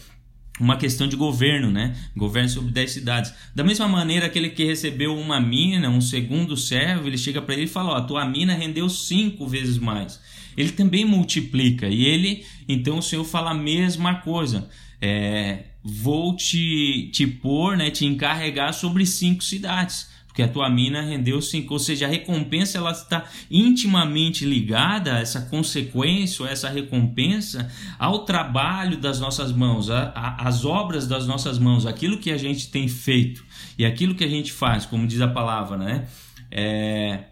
uma 0.60 0.76
questão 0.76 1.06
de 1.06 1.16
governo, 1.16 1.70
né? 1.70 1.96
Governo 2.16 2.48
sobre 2.48 2.72
10 2.72 2.90
cidades. 2.90 3.34
Da 3.54 3.62
mesma 3.62 3.88
maneira, 3.88 4.26
aquele 4.26 4.50
que 4.50 4.64
recebeu 4.64 5.16
uma 5.16 5.40
mina, 5.40 5.88
um 5.88 6.00
segundo 6.00 6.56
servo, 6.56 7.06
ele 7.06 7.18
chega 7.18 7.40
para 7.40 7.54
ele 7.54 7.64
e 7.64 7.68
fala: 7.68 7.92
Ó, 7.92 7.96
a 7.96 8.02
tua 8.02 8.24
mina 8.24 8.54
rendeu 8.54 8.88
cinco 8.88 9.46
vezes 9.46 9.78
mais. 9.78 10.20
Ele 10.56 10.72
também 10.72 11.04
multiplica. 11.04 11.86
E 11.86 12.04
ele, 12.04 12.44
então 12.68 12.98
o 12.98 13.02
Senhor 13.02 13.24
fala 13.24 13.52
a 13.52 13.54
mesma 13.54 14.16
coisa. 14.16 14.68
É, 15.00 15.66
vou 15.82 16.34
te, 16.34 17.08
te 17.12 17.24
pôr, 17.24 17.76
né, 17.76 17.88
te 17.88 18.04
encarregar 18.04 18.74
sobre 18.74 19.06
cinco 19.06 19.44
cidades 19.44 20.08
porque 20.38 20.42
a 20.44 20.48
tua 20.48 20.70
mina 20.70 21.02
rendeu 21.02 21.42
cinco. 21.42 21.74
Ou 21.74 21.80
seja, 21.80 22.06
a 22.06 22.08
recompensa 22.08 22.78
ela 22.78 22.92
está 22.92 23.24
intimamente 23.50 24.44
ligada, 24.44 25.18
essa 25.18 25.40
consequência, 25.40 26.44
essa 26.44 26.68
recompensa, 26.68 27.68
ao 27.98 28.20
trabalho 28.20 28.98
das 28.98 29.18
nossas 29.18 29.50
mãos, 29.50 29.88
às 29.90 30.64
obras 30.64 31.08
das 31.08 31.26
nossas 31.26 31.58
mãos, 31.58 31.86
aquilo 31.86 32.18
que 32.18 32.30
a 32.30 32.36
gente 32.36 32.70
tem 32.70 32.86
feito 32.86 33.44
e 33.76 33.84
aquilo 33.84 34.14
que 34.14 34.22
a 34.22 34.28
gente 34.28 34.52
faz, 34.52 34.86
como 34.86 35.08
diz 35.08 35.20
a 35.20 35.26
palavra, 35.26 35.76
né? 35.76 36.06
É... 36.52 37.24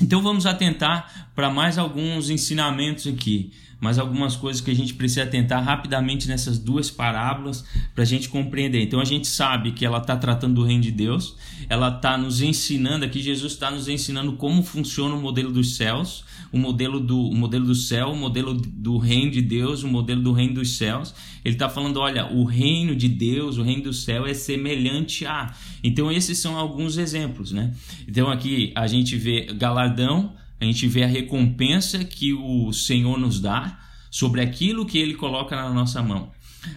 Então 0.00 0.22
vamos 0.22 0.46
atentar 0.46 1.30
para 1.34 1.50
mais 1.50 1.76
alguns 1.76 2.30
ensinamentos 2.30 3.06
aqui 3.06 3.52
mas 3.80 3.98
algumas 3.98 4.34
coisas 4.34 4.60
que 4.60 4.70
a 4.70 4.74
gente 4.74 4.94
precisa 4.94 5.22
atentar 5.22 5.62
rapidamente 5.62 6.26
nessas 6.26 6.58
duas 6.58 6.90
parábolas 6.90 7.64
para 7.94 8.02
a 8.02 8.06
gente 8.06 8.28
compreender. 8.28 8.82
Então 8.82 9.00
a 9.00 9.04
gente 9.04 9.28
sabe 9.28 9.72
que 9.72 9.84
ela 9.84 9.98
está 9.98 10.16
tratando 10.16 10.54
do 10.54 10.64
reino 10.64 10.82
de 10.82 10.90
Deus, 10.90 11.36
ela 11.68 11.88
está 11.88 12.18
nos 12.18 12.40
ensinando 12.40 13.04
aqui, 13.04 13.22
Jesus 13.22 13.52
está 13.52 13.70
nos 13.70 13.88
ensinando 13.88 14.32
como 14.32 14.62
funciona 14.62 15.14
o 15.14 15.20
modelo 15.20 15.52
dos 15.52 15.76
céus, 15.76 16.24
o 16.50 16.58
modelo 16.58 16.98
do, 16.98 17.28
o 17.28 17.34
modelo 17.34 17.66
do 17.66 17.74
céu, 17.74 18.08
o 18.08 18.16
modelo 18.16 18.54
do 18.54 18.98
reino 18.98 19.30
de 19.30 19.42
Deus, 19.42 19.82
o 19.82 19.88
modelo 19.88 20.22
do 20.22 20.32
reino 20.32 20.54
dos 20.54 20.76
céus. 20.76 21.14
Ele 21.44 21.54
está 21.54 21.68
falando: 21.68 21.98
olha, 21.98 22.26
o 22.26 22.44
reino 22.44 22.96
de 22.96 23.08
Deus, 23.08 23.58
o 23.58 23.62
reino 23.62 23.84
do 23.84 23.92
céu 23.92 24.26
é 24.26 24.34
semelhante 24.34 25.24
a. 25.24 25.54
Então 25.84 26.10
esses 26.10 26.38
são 26.38 26.56
alguns 26.56 26.98
exemplos, 26.98 27.52
né? 27.52 27.72
Então 28.06 28.30
aqui 28.30 28.72
a 28.74 28.86
gente 28.86 29.16
vê 29.16 29.46
galardão 29.52 30.34
a 30.60 30.64
gente 30.64 30.86
vê 30.86 31.04
a 31.04 31.06
recompensa 31.06 32.04
que 32.04 32.32
o 32.32 32.72
Senhor 32.72 33.18
nos 33.18 33.40
dá 33.40 33.78
sobre 34.10 34.40
aquilo 34.40 34.86
que 34.86 34.98
ele 34.98 35.14
coloca 35.14 35.54
na 35.54 35.70
nossa 35.70 36.02
mão. 36.02 36.32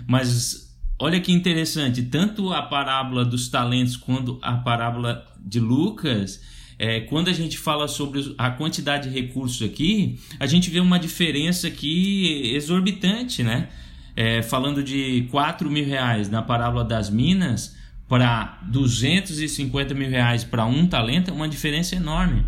Mas 0.06 0.76
olha 1.00 1.20
que 1.20 1.32
interessante, 1.32 2.04
tanto 2.04 2.54
a 2.54 2.62
parábola 2.62 3.26
dos 3.26 3.48
talentos 3.50 3.98
quanto 3.98 4.38
a 4.42 4.54
parábola 4.58 5.26
de 5.40 5.60
Lucas, 5.60 6.42
é, 6.78 7.02
quando 7.02 7.30
a 7.30 7.34
gente 7.34 7.58
fala 7.58 7.88
sobre 7.88 8.36
a 8.38 8.52
quantidade 8.52 9.10
de 9.10 9.16
recursos 9.16 9.62
aqui, 9.62 10.20
a 10.40 10.46
gente 10.46 10.70
vê 10.70 10.80
uma 10.80 11.00
diferença 11.00 11.68
aqui 11.68 12.52
exorbitante, 12.54 13.44
né? 13.44 13.70
É, 14.16 14.42
falando 14.42 14.84
de 14.84 15.28
4 15.32 15.72
mil 15.72 15.86
reais 15.86 16.30
na 16.30 16.42
parábola 16.42 16.84
das 16.84 17.10
minas 17.10 17.78
para 18.10 18.60
250 18.64 19.94
mil 19.94 20.10
reais 20.10 20.44
para 20.44 20.66
um 20.66 20.86
talento 20.86 21.30
é 21.30 21.34
uma 21.34 21.48
diferença 21.48 21.96
enorme. 21.96 22.46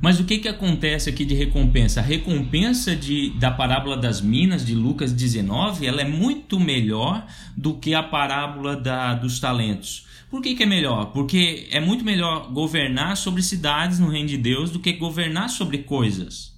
Mas 0.00 0.20
o 0.20 0.24
que, 0.24 0.38
que 0.38 0.48
acontece 0.48 1.08
aqui 1.08 1.24
de 1.24 1.34
recompensa? 1.34 2.00
A 2.00 2.02
recompensa 2.02 2.94
de, 2.94 3.30
da 3.38 3.50
parábola 3.50 3.96
das 3.96 4.20
minas 4.20 4.64
de 4.64 4.74
Lucas 4.74 5.12
19 5.12 5.86
ela 5.86 6.00
é 6.00 6.08
muito 6.08 6.60
melhor 6.60 7.26
do 7.56 7.74
que 7.74 7.94
a 7.94 8.02
parábola 8.02 8.76
da, 8.76 9.14
dos 9.14 9.40
talentos. 9.40 10.06
Por 10.30 10.42
que, 10.42 10.54
que 10.54 10.62
é 10.64 10.66
melhor? 10.66 11.06
Porque 11.12 11.68
é 11.70 11.80
muito 11.80 12.04
melhor 12.04 12.50
governar 12.52 13.16
sobre 13.16 13.42
cidades 13.42 13.98
no 13.98 14.08
reino 14.08 14.28
de 14.28 14.36
Deus 14.36 14.70
do 14.70 14.80
que 14.80 14.92
governar 14.92 15.48
sobre 15.48 15.78
coisas. 15.78 16.54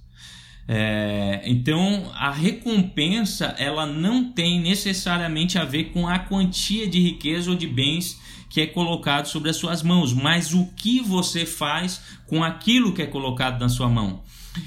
É, 0.67 1.41
então 1.45 2.11
a 2.13 2.29
recompensa 2.29 3.55
ela 3.57 3.87
não 3.87 4.31
tem 4.31 4.59
necessariamente 4.59 5.57
a 5.57 5.65
ver 5.65 5.85
com 5.85 6.07
a 6.07 6.19
quantia 6.19 6.87
de 6.87 6.99
riqueza 6.99 7.49
ou 7.49 7.57
de 7.57 7.65
bens 7.65 8.19
que 8.49 8.61
é 8.61 8.67
colocado 8.67 9.27
sobre 9.27 9.49
as 9.49 9.55
suas 9.55 9.83
mãos, 9.83 10.11
mas 10.11 10.53
o 10.53 10.65
que 10.75 10.99
você 11.01 11.45
faz 11.45 12.01
com 12.25 12.43
aquilo 12.43 12.93
que 12.93 13.01
é 13.01 13.05
colocado 13.05 13.59
na 13.59 13.69
sua 13.69 13.87
mão. 13.87 14.23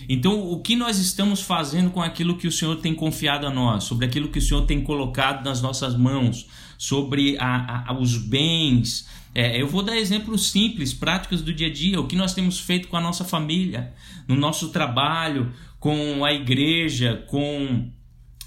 Então, 0.09 0.51
o 0.51 0.61
que 0.61 0.77
nós 0.77 0.99
estamos 0.99 1.41
fazendo 1.41 1.91
com 1.91 2.01
aquilo 2.01 2.37
que 2.37 2.47
o 2.47 2.53
Senhor 2.53 2.77
tem 2.77 2.95
confiado 2.95 3.47
a 3.47 3.51
nós, 3.51 3.85
sobre 3.85 4.07
aquilo 4.07 4.29
que 4.29 4.39
o 4.39 4.43
Senhor 4.43 4.63
tem 4.63 4.81
colocado 4.83 5.45
nas 5.45 5.61
nossas 5.61 5.97
mãos, 5.97 6.47
sobre 6.79 7.37
a, 7.39 7.91
a, 7.91 7.99
os 7.99 8.17
bens. 8.17 9.09
É, 9.35 9.61
eu 9.61 9.67
vou 9.67 9.83
dar 9.83 9.97
exemplos 9.97 10.51
simples, 10.51 10.95
práticos 10.95 11.43
do 11.43 11.53
dia 11.53 11.69
a 11.69 11.73
dia, 11.73 12.01
o 12.01 12.07
que 12.07 12.17
nós 12.17 12.35
temos 12.35 12.61
feito 12.61 12.89
com 12.89 12.97
a 12.97 13.01
nossa 13.01 13.25
família, 13.25 13.93
no 14.29 14.37
nosso 14.37 14.69
trabalho, 14.69 15.53
com 15.81 16.25
a 16.25 16.33
igreja, 16.33 17.25
com 17.29 17.91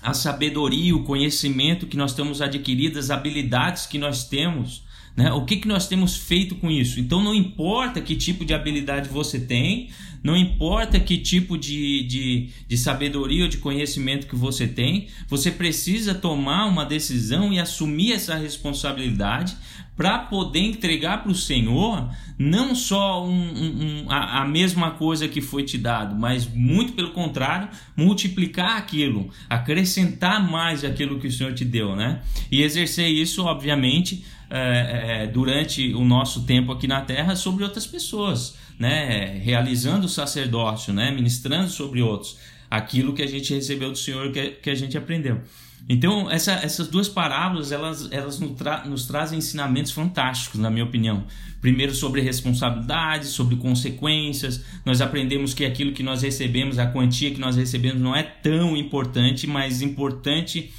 a 0.01 0.13
sabedoria, 0.13 0.95
o 0.95 1.03
conhecimento 1.03 1.87
que 1.87 1.97
nós 1.97 2.13
temos 2.13 2.41
adquirido, 2.41 2.99
as 2.99 3.09
habilidades 3.09 3.85
que 3.85 3.97
nós 3.97 4.23
temos. 4.25 4.84
Né? 5.15 5.31
O 5.31 5.45
que, 5.45 5.57
que 5.57 5.67
nós 5.67 5.87
temos 5.87 6.17
feito 6.17 6.55
com 6.55 6.69
isso? 6.69 6.99
Então, 6.99 7.23
não 7.23 7.33
importa 7.33 8.01
que 8.01 8.15
tipo 8.15 8.43
de 8.43 8.53
habilidade 8.53 9.07
você 9.07 9.39
tem, 9.39 9.89
não 10.21 10.35
importa 10.35 10.99
que 10.99 11.17
tipo 11.17 11.57
de, 11.57 12.03
de, 12.03 12.49
de 12.67 12.77
sabedoria 12.77 13.43
ou 13.43 13.49
de 13.49 13.57
conhecimento 13.57 14.27
que 14.27 14.35
você 14.35 14.67
tem, 14.67 15.07
você 15.27 15.51
precisa 15.51 16.15
tomar 16.15 16.65
uma 16.65 16.83
decisão 16.83 17.53
e 17.53 17.59
assumir 17.59 18.13
essa 18.13 18.35
responsabilidade 18.35 19.55
para 19.95 20.19
poder 20.19 20.59
entregar 20.59 21.23
para 21.23 21.31
o 21.31 21.35
Senhor 21.35 22.09
não 22.37 22.75
só 22.75 23.25
um, 23.25 23.31
um, 23.31 24.03
um, 24.03 24.11
a, 24.11 24.41
a, 24.41 24.45
mesma 24.45 24.91
coisa 24.91 25.27
que 25.27 25.39
foi 25.39 25.63
te 25.63 25.77
dado, 25.77 26.15
mas 26.15 26.45
muito 26.45 26.93
pelo 26.93 27.11
contrário, 27.11 27.69
multiplicar 27.95 28.77
aquilo, 28.77 29.29
acrescentar 29.49 30.45
mais 30.45 30.83
aquilo 30.83 31.19
que 31.19 31.27
o 31.27 31.31
Senhor 31.31 31.53
te 31.53 31.63
deu, 31.63 31.95
né? 31.95 32.21
E 32.51 32.61
exercer 32.61 33.07
isso, 33.07 33.45
obviamente, 33.45 34.25
é, 34.49 35.23
é, 35.23 35.27
durante 35.27 35.93
o 35.93 36.03
nosso 36.03 36.43
tempo 36.45 36.71
aqui 36.71 36.87
na 36.87 37.01
Terra 37.01 37.35
sobre 37.35 37.63
outras 37.63 37.85
pessoas, 37.85 38.55
né? 38.79 39.39
Realizando 39.43 40.05
o 40.05 40.09
sacerdócio, 40.09 40.93
né? 40.93 41.11
Ministrando 41.11 41.69
sobre 41.69 42.01
outros 42.01 42.37
aquilo 42.69 43.13
que 43.13 43.21
a 43.21 43.27
gente 43.27 43.53
recebeu 43.53 43.91
do 43.91 43.97
Senhor, 43.97 44.31
que, 44.31 44.51
que 44.51 44.69
a 44.69 44.75
gente 44.75 44.97
aprendeu. 44.97 45.41
Então, 45.87 46.29
essa, 46.31 46.53
essas 46.53 46.87
duas 46.87 47.07
parábolas, 47.07 47.71
elas, 47.71 48.11
elas 48.11 48.39
nos, 48.39 48.57
tra 48.57 48.85
nos, 48.85 49.05
trazem 49.05 49.37
ensinamentos 49.37 49.91
fantásticos, 49.91 50.59
na 50.59 50.69
minha 50.69 50.83
opinião. 50.83 51.25
Primeiro, 51.61 51.93
sobre 51.93 52.21
responsabilidade, 52.21 53.27
sobre 53.27 53.55
consequências. 53.55 54.63
Nós 54.83 54.99
aprendemos 54.99 55.53
que 55.53 55.63
aquilo 55.63 55.93
que 55.93 56.01
nós 56.01 56.23
recebemos, 56.23 56.79
a 56.79 56.87
quantia 56.87 57.31
que 57.31 57.39
nós 57.39 57.55
recebemos, 57.55 58.01
não 58.01 58.15
é 58.15 58.23
tão 58.23 58.75
importante, 58.75 59.45
mas 59.45 59.81
importante 59.83 60.73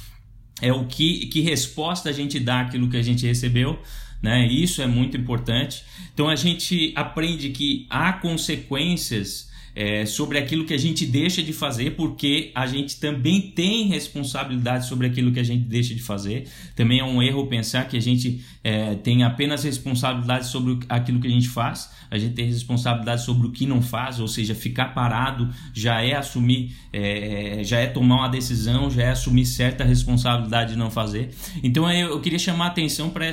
é 0.61 0.71
o 0.71 0.85
que, 0.85 1.27
que 1.27 1.41
resposta 1.41 2.09
a 2.09 2.13
gente 2.13 2.39
dá 2.39 2.61
àquilo 2.61 2.89
que 2.89 2.97
a 2.97 3.01
gente 3.01 3.25
recebeu. 3.25 3.79
Né? 4.21 4.47
Isso 4.47 4.81
é 4.81 4.87
muito 4.87 5.15
importante. 5.15 5.83
Então, 6.13 6.27
a 6.27 6.35
gente 6.35 6.91
aprende 6.95 7.49
que 7.49 7.85
há 7.89 8.13
consequências 8.13 9.49
é, 9.77 10.07
sobre 10.07 10.39
aquilo 10.39 10.65
que 10.65 10.73
a 10.73 10.77
gente 10.77 11.05
deixa 11.05 11.43
de 11.43 11.53
fazer, 11.53 11.91
porque 11.91 12.49
a 12.55 12.65
gente 12.65 12.99
também 12.99 13.39
tem 13.39 13.87
responsabilidade 13.89 14.87
sobre 14.87 15.05
aquilo 15.05 15.31
que 15.31 15.39
a 15.39 15.43
gente 15.43 15.65
deixa 15.65 15.93
de 15.93 16.01
fazer. 16.01 16.47
Também 16.75 16.97
é 16.97 17.03
um 17.03 17.21
erro 17.21 17.45
pensar 17.45 17.87
que 17.87 17.95
a 17.95 18.01
gente 18.01 18.43
é, 18.63 18.95
tem 18.95 19.23
apenas 19.23 19.63
responsabilidade 19.63 20.47
sobre 20.47 20.79
aquilo 20.89 21.19
que 21.19 21.27
a 21.27 21.29
gente 21.29 21.47
faz, 21.47 21.91
a 22.09 22.17
gente 22.17 22.33
tem 22.33 22.47
responsabilidade 22.47 23.23
sobre 23.23 23.45
o 23.45 23.51
que 23.51 23.67
não 23.67 23.79
faz, 23.79 24.19
ou 24.19 24.27
seja, 24.27 24.55
ficar 24.55 24.95
parado 24.95 25.47
já 25.75 26.01
é 26.01 26.15
assumir, 26.15 26.75
é, 26.91 27.61
já 27.63 27.77
é 27.77 27.85
tomar 27.85 28.15
uma 28.15 28.29
decisão, 28.29 28.89
já 28.89 29.03
é 29.03 29.09
assumir 29.11 29.45
certa 29.45 29.83
responsabilidade 29.83 30.71
de 30.71 30.79
não 30.79 30.89
fazer. 30.89 31.29
Então 31.61 31.87
eu, 31.91 32.19
queria 32.19 32.39
chamar 32.39 32.65
a 32.65 32.69
atenção 32.69 33.11
para 33.11 33.29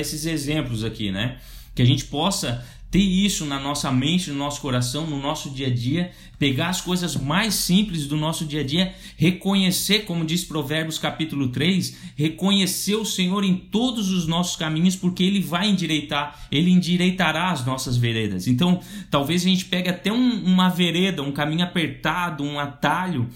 esses 0.00 0.26
exemplos 0.26 0.82
aqui, 0.82 1.12
né? 1.12 1.36
Que 1.72 1.82
a 1.82 1.86
gente 1.86 2.06
possa 2.06 2.66
ter 2.90 3.00
isso 3.00 3.44
na 3.44 3.60
nossa 3.60 3.92
mente, 3.92 4.30
no 4.30 4.36
nosso 4.36 4.60
coração, 4.62 5.06
no 5.06 5.20
nosso 5.20 5.50
dia 5.50 5.66
a 5.66 5.70
dia, 5.70 6.10
pegar 6.38 6.68
as 6.68 6.80
coisas 6.80 7.16
mais 7.16 7.54
simples 7.54 8.06
do 8.06 8.16
nosso 8.16 8.46
dia 8.46 8.60
a 8.60 8.64
dia, 8.64 8.94
reconhecer, 9.16 10.00
como 10.00 10.24
diz 10.24 10.42
Provérbios 10.42 10.98
capítulo 10.98 11.48
3, 11.48 12.14
reconhecer 12.16 12.96
o 12.96 13.04
Senhor 13.04 13.44
em 13.44 13.56
todos 13.56 14.10
os 14.10 14.26
nossos 14.26 14.56
caminhos, 14.56 14.96
porque 14.96 15.22
Ele 15.22 15.40
vai 15.40 15.68
endireitar, 15.68 16.46
Ele 16.50 16.70
endireitará 16.70 17.50
as 17.50 17.64
nossas 17.66 17.96
veredas. 17.96 18.46
Então, 18.46 18.80
talvez 19.10 19.42
a 19.44 19.48
gente 19.48 19.66
pegue 19.66 19.90
até 19.90 20.10
um, 20.10 20.44
uma 20.44 20.70
vereda, 20.70 21.22
um 21.22 21.32
caminho 21.32 21.64
apertado, 21.64 22.42
um 22.42 22.58
atalho, 22.58 23.28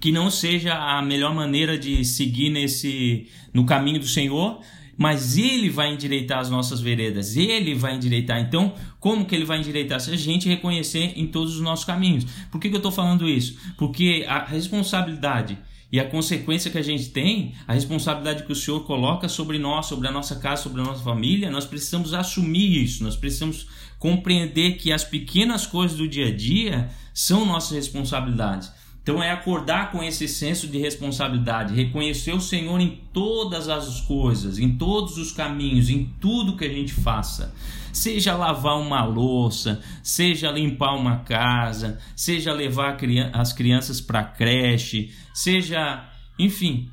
que 0.00 0.10
não 0.10 0.28
seja 0.28 0.74
a 0.74 1.00
melhor 1.00 1.32
maneira 1.32 1.78
de 1.78 2.04
seguir 2.04 2.50
nesse 2.50 3.28
no 3.54 3.64
caminho 3.64 4.00
do 4.00 4.08
Senhor, 4.08 4.60
mas 5.02 5.36
ele 5.36 5.68
vai 5.68 5.92
endireitar 5.92 6.38
as 6.38 6.48
nossas 6.48 6.80
veredas, 6.80 7.36
ele 7.36 7.74
vai 7.74 7.96
endireitar. 7.96 8.38
Então, 8.38 8.72
como 9.00 9.24
que 9.24 9.34
ele 9.34 9.44
vai 9.44 9.58
endireitar? 9.58 9.98
Se 9.98 10.12
a 10.12 10.16
gente 10.16 10.48
reconhecer 10.48 11.14
em 11.16 11.26
todos 11.26 11.56
os 11.56 11.60
nossos 11.60 11.84
caminhos. 11.84 12.24
Por 12.52 12.60
que, 12.60 12.68
que 12.68 12.74
eu 12.76 12.78
estou 12.78 12.92
falando 12.92 13.28
isso? 13.28 13.56
Porque 13.76 14.24
a 14.28 14.44
responsabilidade 14.44 15.58
e 15.90 15.98
a 15.98 16.08
consequência 16.08 16.70
que 16.70 16.78
a 16.78 16.82
gente 16.82 17.08
tem, 17.08 17.52
a 17.66 17.72
responsabilidade 17.72 18.44
que 18.44 18.52
o 18.52 18.54
Senhor 18.54 18.78
coloca 18.84 19.28
sobre 19.28 19.58
nós, 19.58 19.86
sobre 19.86 20.06
a 20.06 20.12
nossa 20.12 20.36
casa, 20.36 20.62
sobre 20.62 20.80
a 20.80 20.84
nossa 20.84 21.02
família, 21.02 21.50
nós 21.50 21.66
precisamos 21.66 22.14
assumir 22.14 22.80
isso, 22.84 23.02
nós 23.02 23.16
precisamos 23.16 23.66
compreender 23.98 24.76
que 24.76 24.92
as 24.92 25.02
pequenas 25.02 25.66
coisas 25.66 25.96
do 25.98 26.06
dia 26.06 26.28
a 26.28 26.36
dia 26.36 26.90
são 27.12 27.44
nossas 27.44 27.72
responsabilidades. 27.72 28.70
Então 29.02 29.20
é 29.20 29.32
acordar 29.32 29.90
com 29.90 30.00
esse 30.00 30.28
senso 30.28 30.68
de 30.68 30.78
responsabilidade, 30.78 31.74
reconhecer 31.74 32.32
o 32.32 32.40
Senhor 32.40 32.80
em 32.80 33.00
todas 33.12 33.68
as 33.68 34.00
coisas, 34.02 34.58
em 34.60 34.76
todos 34.76 35.18
os 35.18 35.32
caminhos, 35.32 35.90
em 35.90 36.04
tudo 36.20 36.56
que 36.56 36.64
a 36.64 36.72
gente 36.72 36.92
faça. 36.92 37.52
Seja 37.92 38.36
lavar 38.36 38.78
uma 38.78 39.04
louça, 39.04 39.82
seja 40.04 40.52
limpar 40.52 40.94
uma 40.94 41.18
casa, 41.18 41.98
seja 42.14 42.52
levar 42.52 42.96
as 43.32 43.52
crianças 43.52 44.00
para 44.00 44.20
a 44.20 44.24
creche, 44.24 45.12
seja, 45.34 46.08
enfim, 46.38 46.88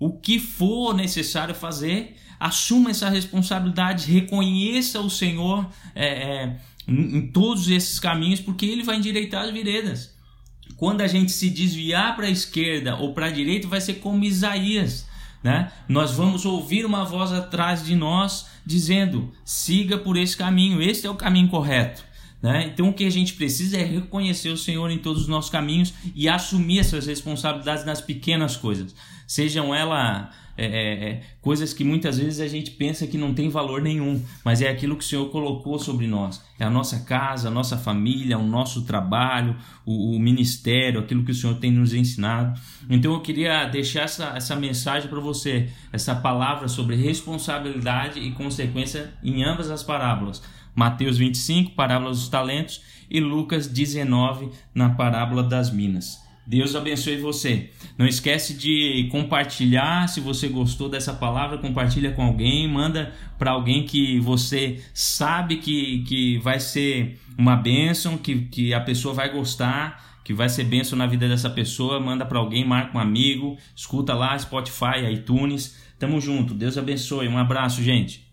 o 0.00 0.18
que 0.18 0.40
for 0.40 0.94
necessário 0.94 1.54
fazer, 1.54 2.16
assuma 2.40 2.90
essa 2.90 3.08
responsabilidade, 3.08 4.10
reconheça 4.10 5.00
o 5.00 5.08
Senhor 5.08 5.64
é, 5.94 6.06
é, 6.06 6.60
em, 6.88 7.28
todos 7.28 7.68
esses 7.68 8.00
caminhos, 8.00 8.40
porque 8.40 8.66
Ele 8.66 8.82
vai 8.82 8.96
endireitar 8.96 9.44
as 9.44 9.52
veredas. 9.52 10.15
Quando 10.76 11.00
a 11.00 11.06
gente 11.06 11.32
se 11.32 11.48
desviar 11.48 12.14
para 12.16 12.26
a 12.26 12.30
esquerda 12.30 12.96
ou 12.96 13.14
para 13.14 13.26
a 13.26 13.30
direita, 13.30 13.66
vai 13.66 13.80
ser 13.80 13.94
como 13.94 14.24
Isaías. 14.24 15.06
Né? 15.42 15.70
Nós 15.88 16.12
vamos 16.12 16.44
ouvir 16.44 16.84
uma 16.84 17.04
voz 17.04 17.32
atrás 17.32 17.84
de 17.84 17.94
nós 17.94 18.46
dizendo: 18.64 19.32
siga 19.44 19.96
por 19.96 20.16
esse 20.16 20.36
caminho, 20.36 20.82
esse 20.82 21.06
é 21.06 21.10
o 21.10 21.14
caminho 21.14 21.48
correto. 21.48 22.04
Né? 22.46 22.70
Então 22.72 22.90
o 22.90 22.92
que 22.92 23.04
a 23.04 23.10
gente 23.10 23.32
precisa 23.32 23.76
é 23.76 23.82
reconhecer 23.82 24.50
o 24.50 24.56
Senhor 24.56 24.88
em 24.88 24.98
todos 24.98 25.22
os 25.22 25.26
nossos 25.26 25.50
caminhos 25.50 25.92
e 26.14 26.28
assumir 26.28 26.78
essas 26.78 27.04
responsabilidades 27.04 27.84
nas 27.84 28.00
pequenas 28.00 28.56
coisas, 28.56 28.94
sejam 29.26 29.74
elas 29.74 30.28
é, 30.56 30.64
é, 30.64 31.08
é, 31.10 31.22
coisas 31.42 31.72
que 31.72 31.82
muitas 31.82 32.18
vezes 32.18 32.38
a 32.38 32.46
gente 32.46 32.70
pensa 32.70 33.04
que 33.04 33.18
não 33.18 33.34
tem 33.34 33.48
valor 33.48 33.82
nenhum, 33.82 34.22
mas 34.44 34.62
é 34.62 34.68
aquilo 34.68 34.94
que 34.94 35.02
o 35.02 35.06
Senhor 35.06 35.28
colocou 35.30 35.76
sobre 35.76 36.06
nós. 36.06 36.40
É 36.56 36.64
a 36.64 36.70
nossa 36.70 37.00
casa, 37.00 37.48
a 37.48 37.50
nossa 37.50 37.76
família, 37.76 38.38
o 38.38 38.46
nosso 38.46 38.82
trabalho, 38.82 39.56
o, 39.84 40.14
o 40.14 40.20
ministério, 40.20 41.00
aquilo 41.00 41.24
que 41.24 41.32
o 41.32 41.34
Senhor 41.34 41.56
tem 41.56 41.72
nos 41.72 41.92
ensinado. 41.92 42.58
Então 42.88 43.12
eu 43.12 43.22
queria 43.22 43.64
deixar 43.64 44.02
essa, 44.02 44.34
essa 44.36 44.54
mensagem 44.54 45.10
para 45.10 45.18
você, 45.18 45.68
essa 45.92 46.14
palavra 46.14 46.68
sobre 46.68 46.94
responsabilidade 46.94 48.20
e 48.20 48.30
consequência 48.30 49.12
em 49.20 49.42
ambas 49.42 49.68
as 49.68 49.82
parábolas. 49.82 50.40
Mateus 50.76 51.16
25, 51.16 51.72
parábola 51.72 52.10
dos 52.10 52.28
talentos, 52.28 52.82
e 53.10 53.18
Lucas 53.18 53.66
19, 53.66 54.50
na 54.74 54.90
parábola 54.90 55.42
das 55.42 55.70
minas. 55.72 56.24
Deus 56.46 56.76
abençoe 56.76 57.16
você. 57.16 57.70
Não 57.98 58.06
esquece 58.06 58.54
de 58.54 59.08
compartilhar, 59.10 60.08
se 60.08 60.20
você 60.20 60.46
gostou 60.46 60.88
dessa 60.88 61.12
palavra, 61.12 61.58
compartilha 61.58 62.12
com 62.12 62.22
alguém, 62.22 62.68
manda 62.68 63.12
para 63.36 63.50
alguém 63.50 63.84
que 63.84 64.20
você 64.20 64.80
sabe 64.94 65.56
que, 65.56 66.04
que 66.04 66.38
vai 66.38 66.60
ser 66.60 67.18
uma 67.36 67.56
bênção, 67.56 68.16
que, 68.16 68.42
que 68.42 68.72
a 68.72 68.80
pessoa 68.80 69.12
vai 69.12 69.32
gostar, 69.32 70.20
que 70.22 70.32
vai 70.32 70.48
ser 70.48 70.64
bênção 70.64 70.96
na 70.96 71.06
vida 71.06 71.28
dessa 71.28 71.50
pessoa, 71.50 71.98
manda 71.98 72.24
para 72.24 72.38
alguém, 72.38 72.64
marca 72.64 72.96
um 72.96 73.00
amigo, 73.00 73.56
escuta 73.74 74.14
lá 74.14 74.38
Spotify, 74.38 75.12
iTunes. 75.12 75.76
Tamo 75.98 76.20
junto. 76.20 76.52
Deus 76.52 76.76
abençoe. 76.76 77.26
Um 77.26 77.38
abraço, 77.38 77.82
gente. 77.82 78.25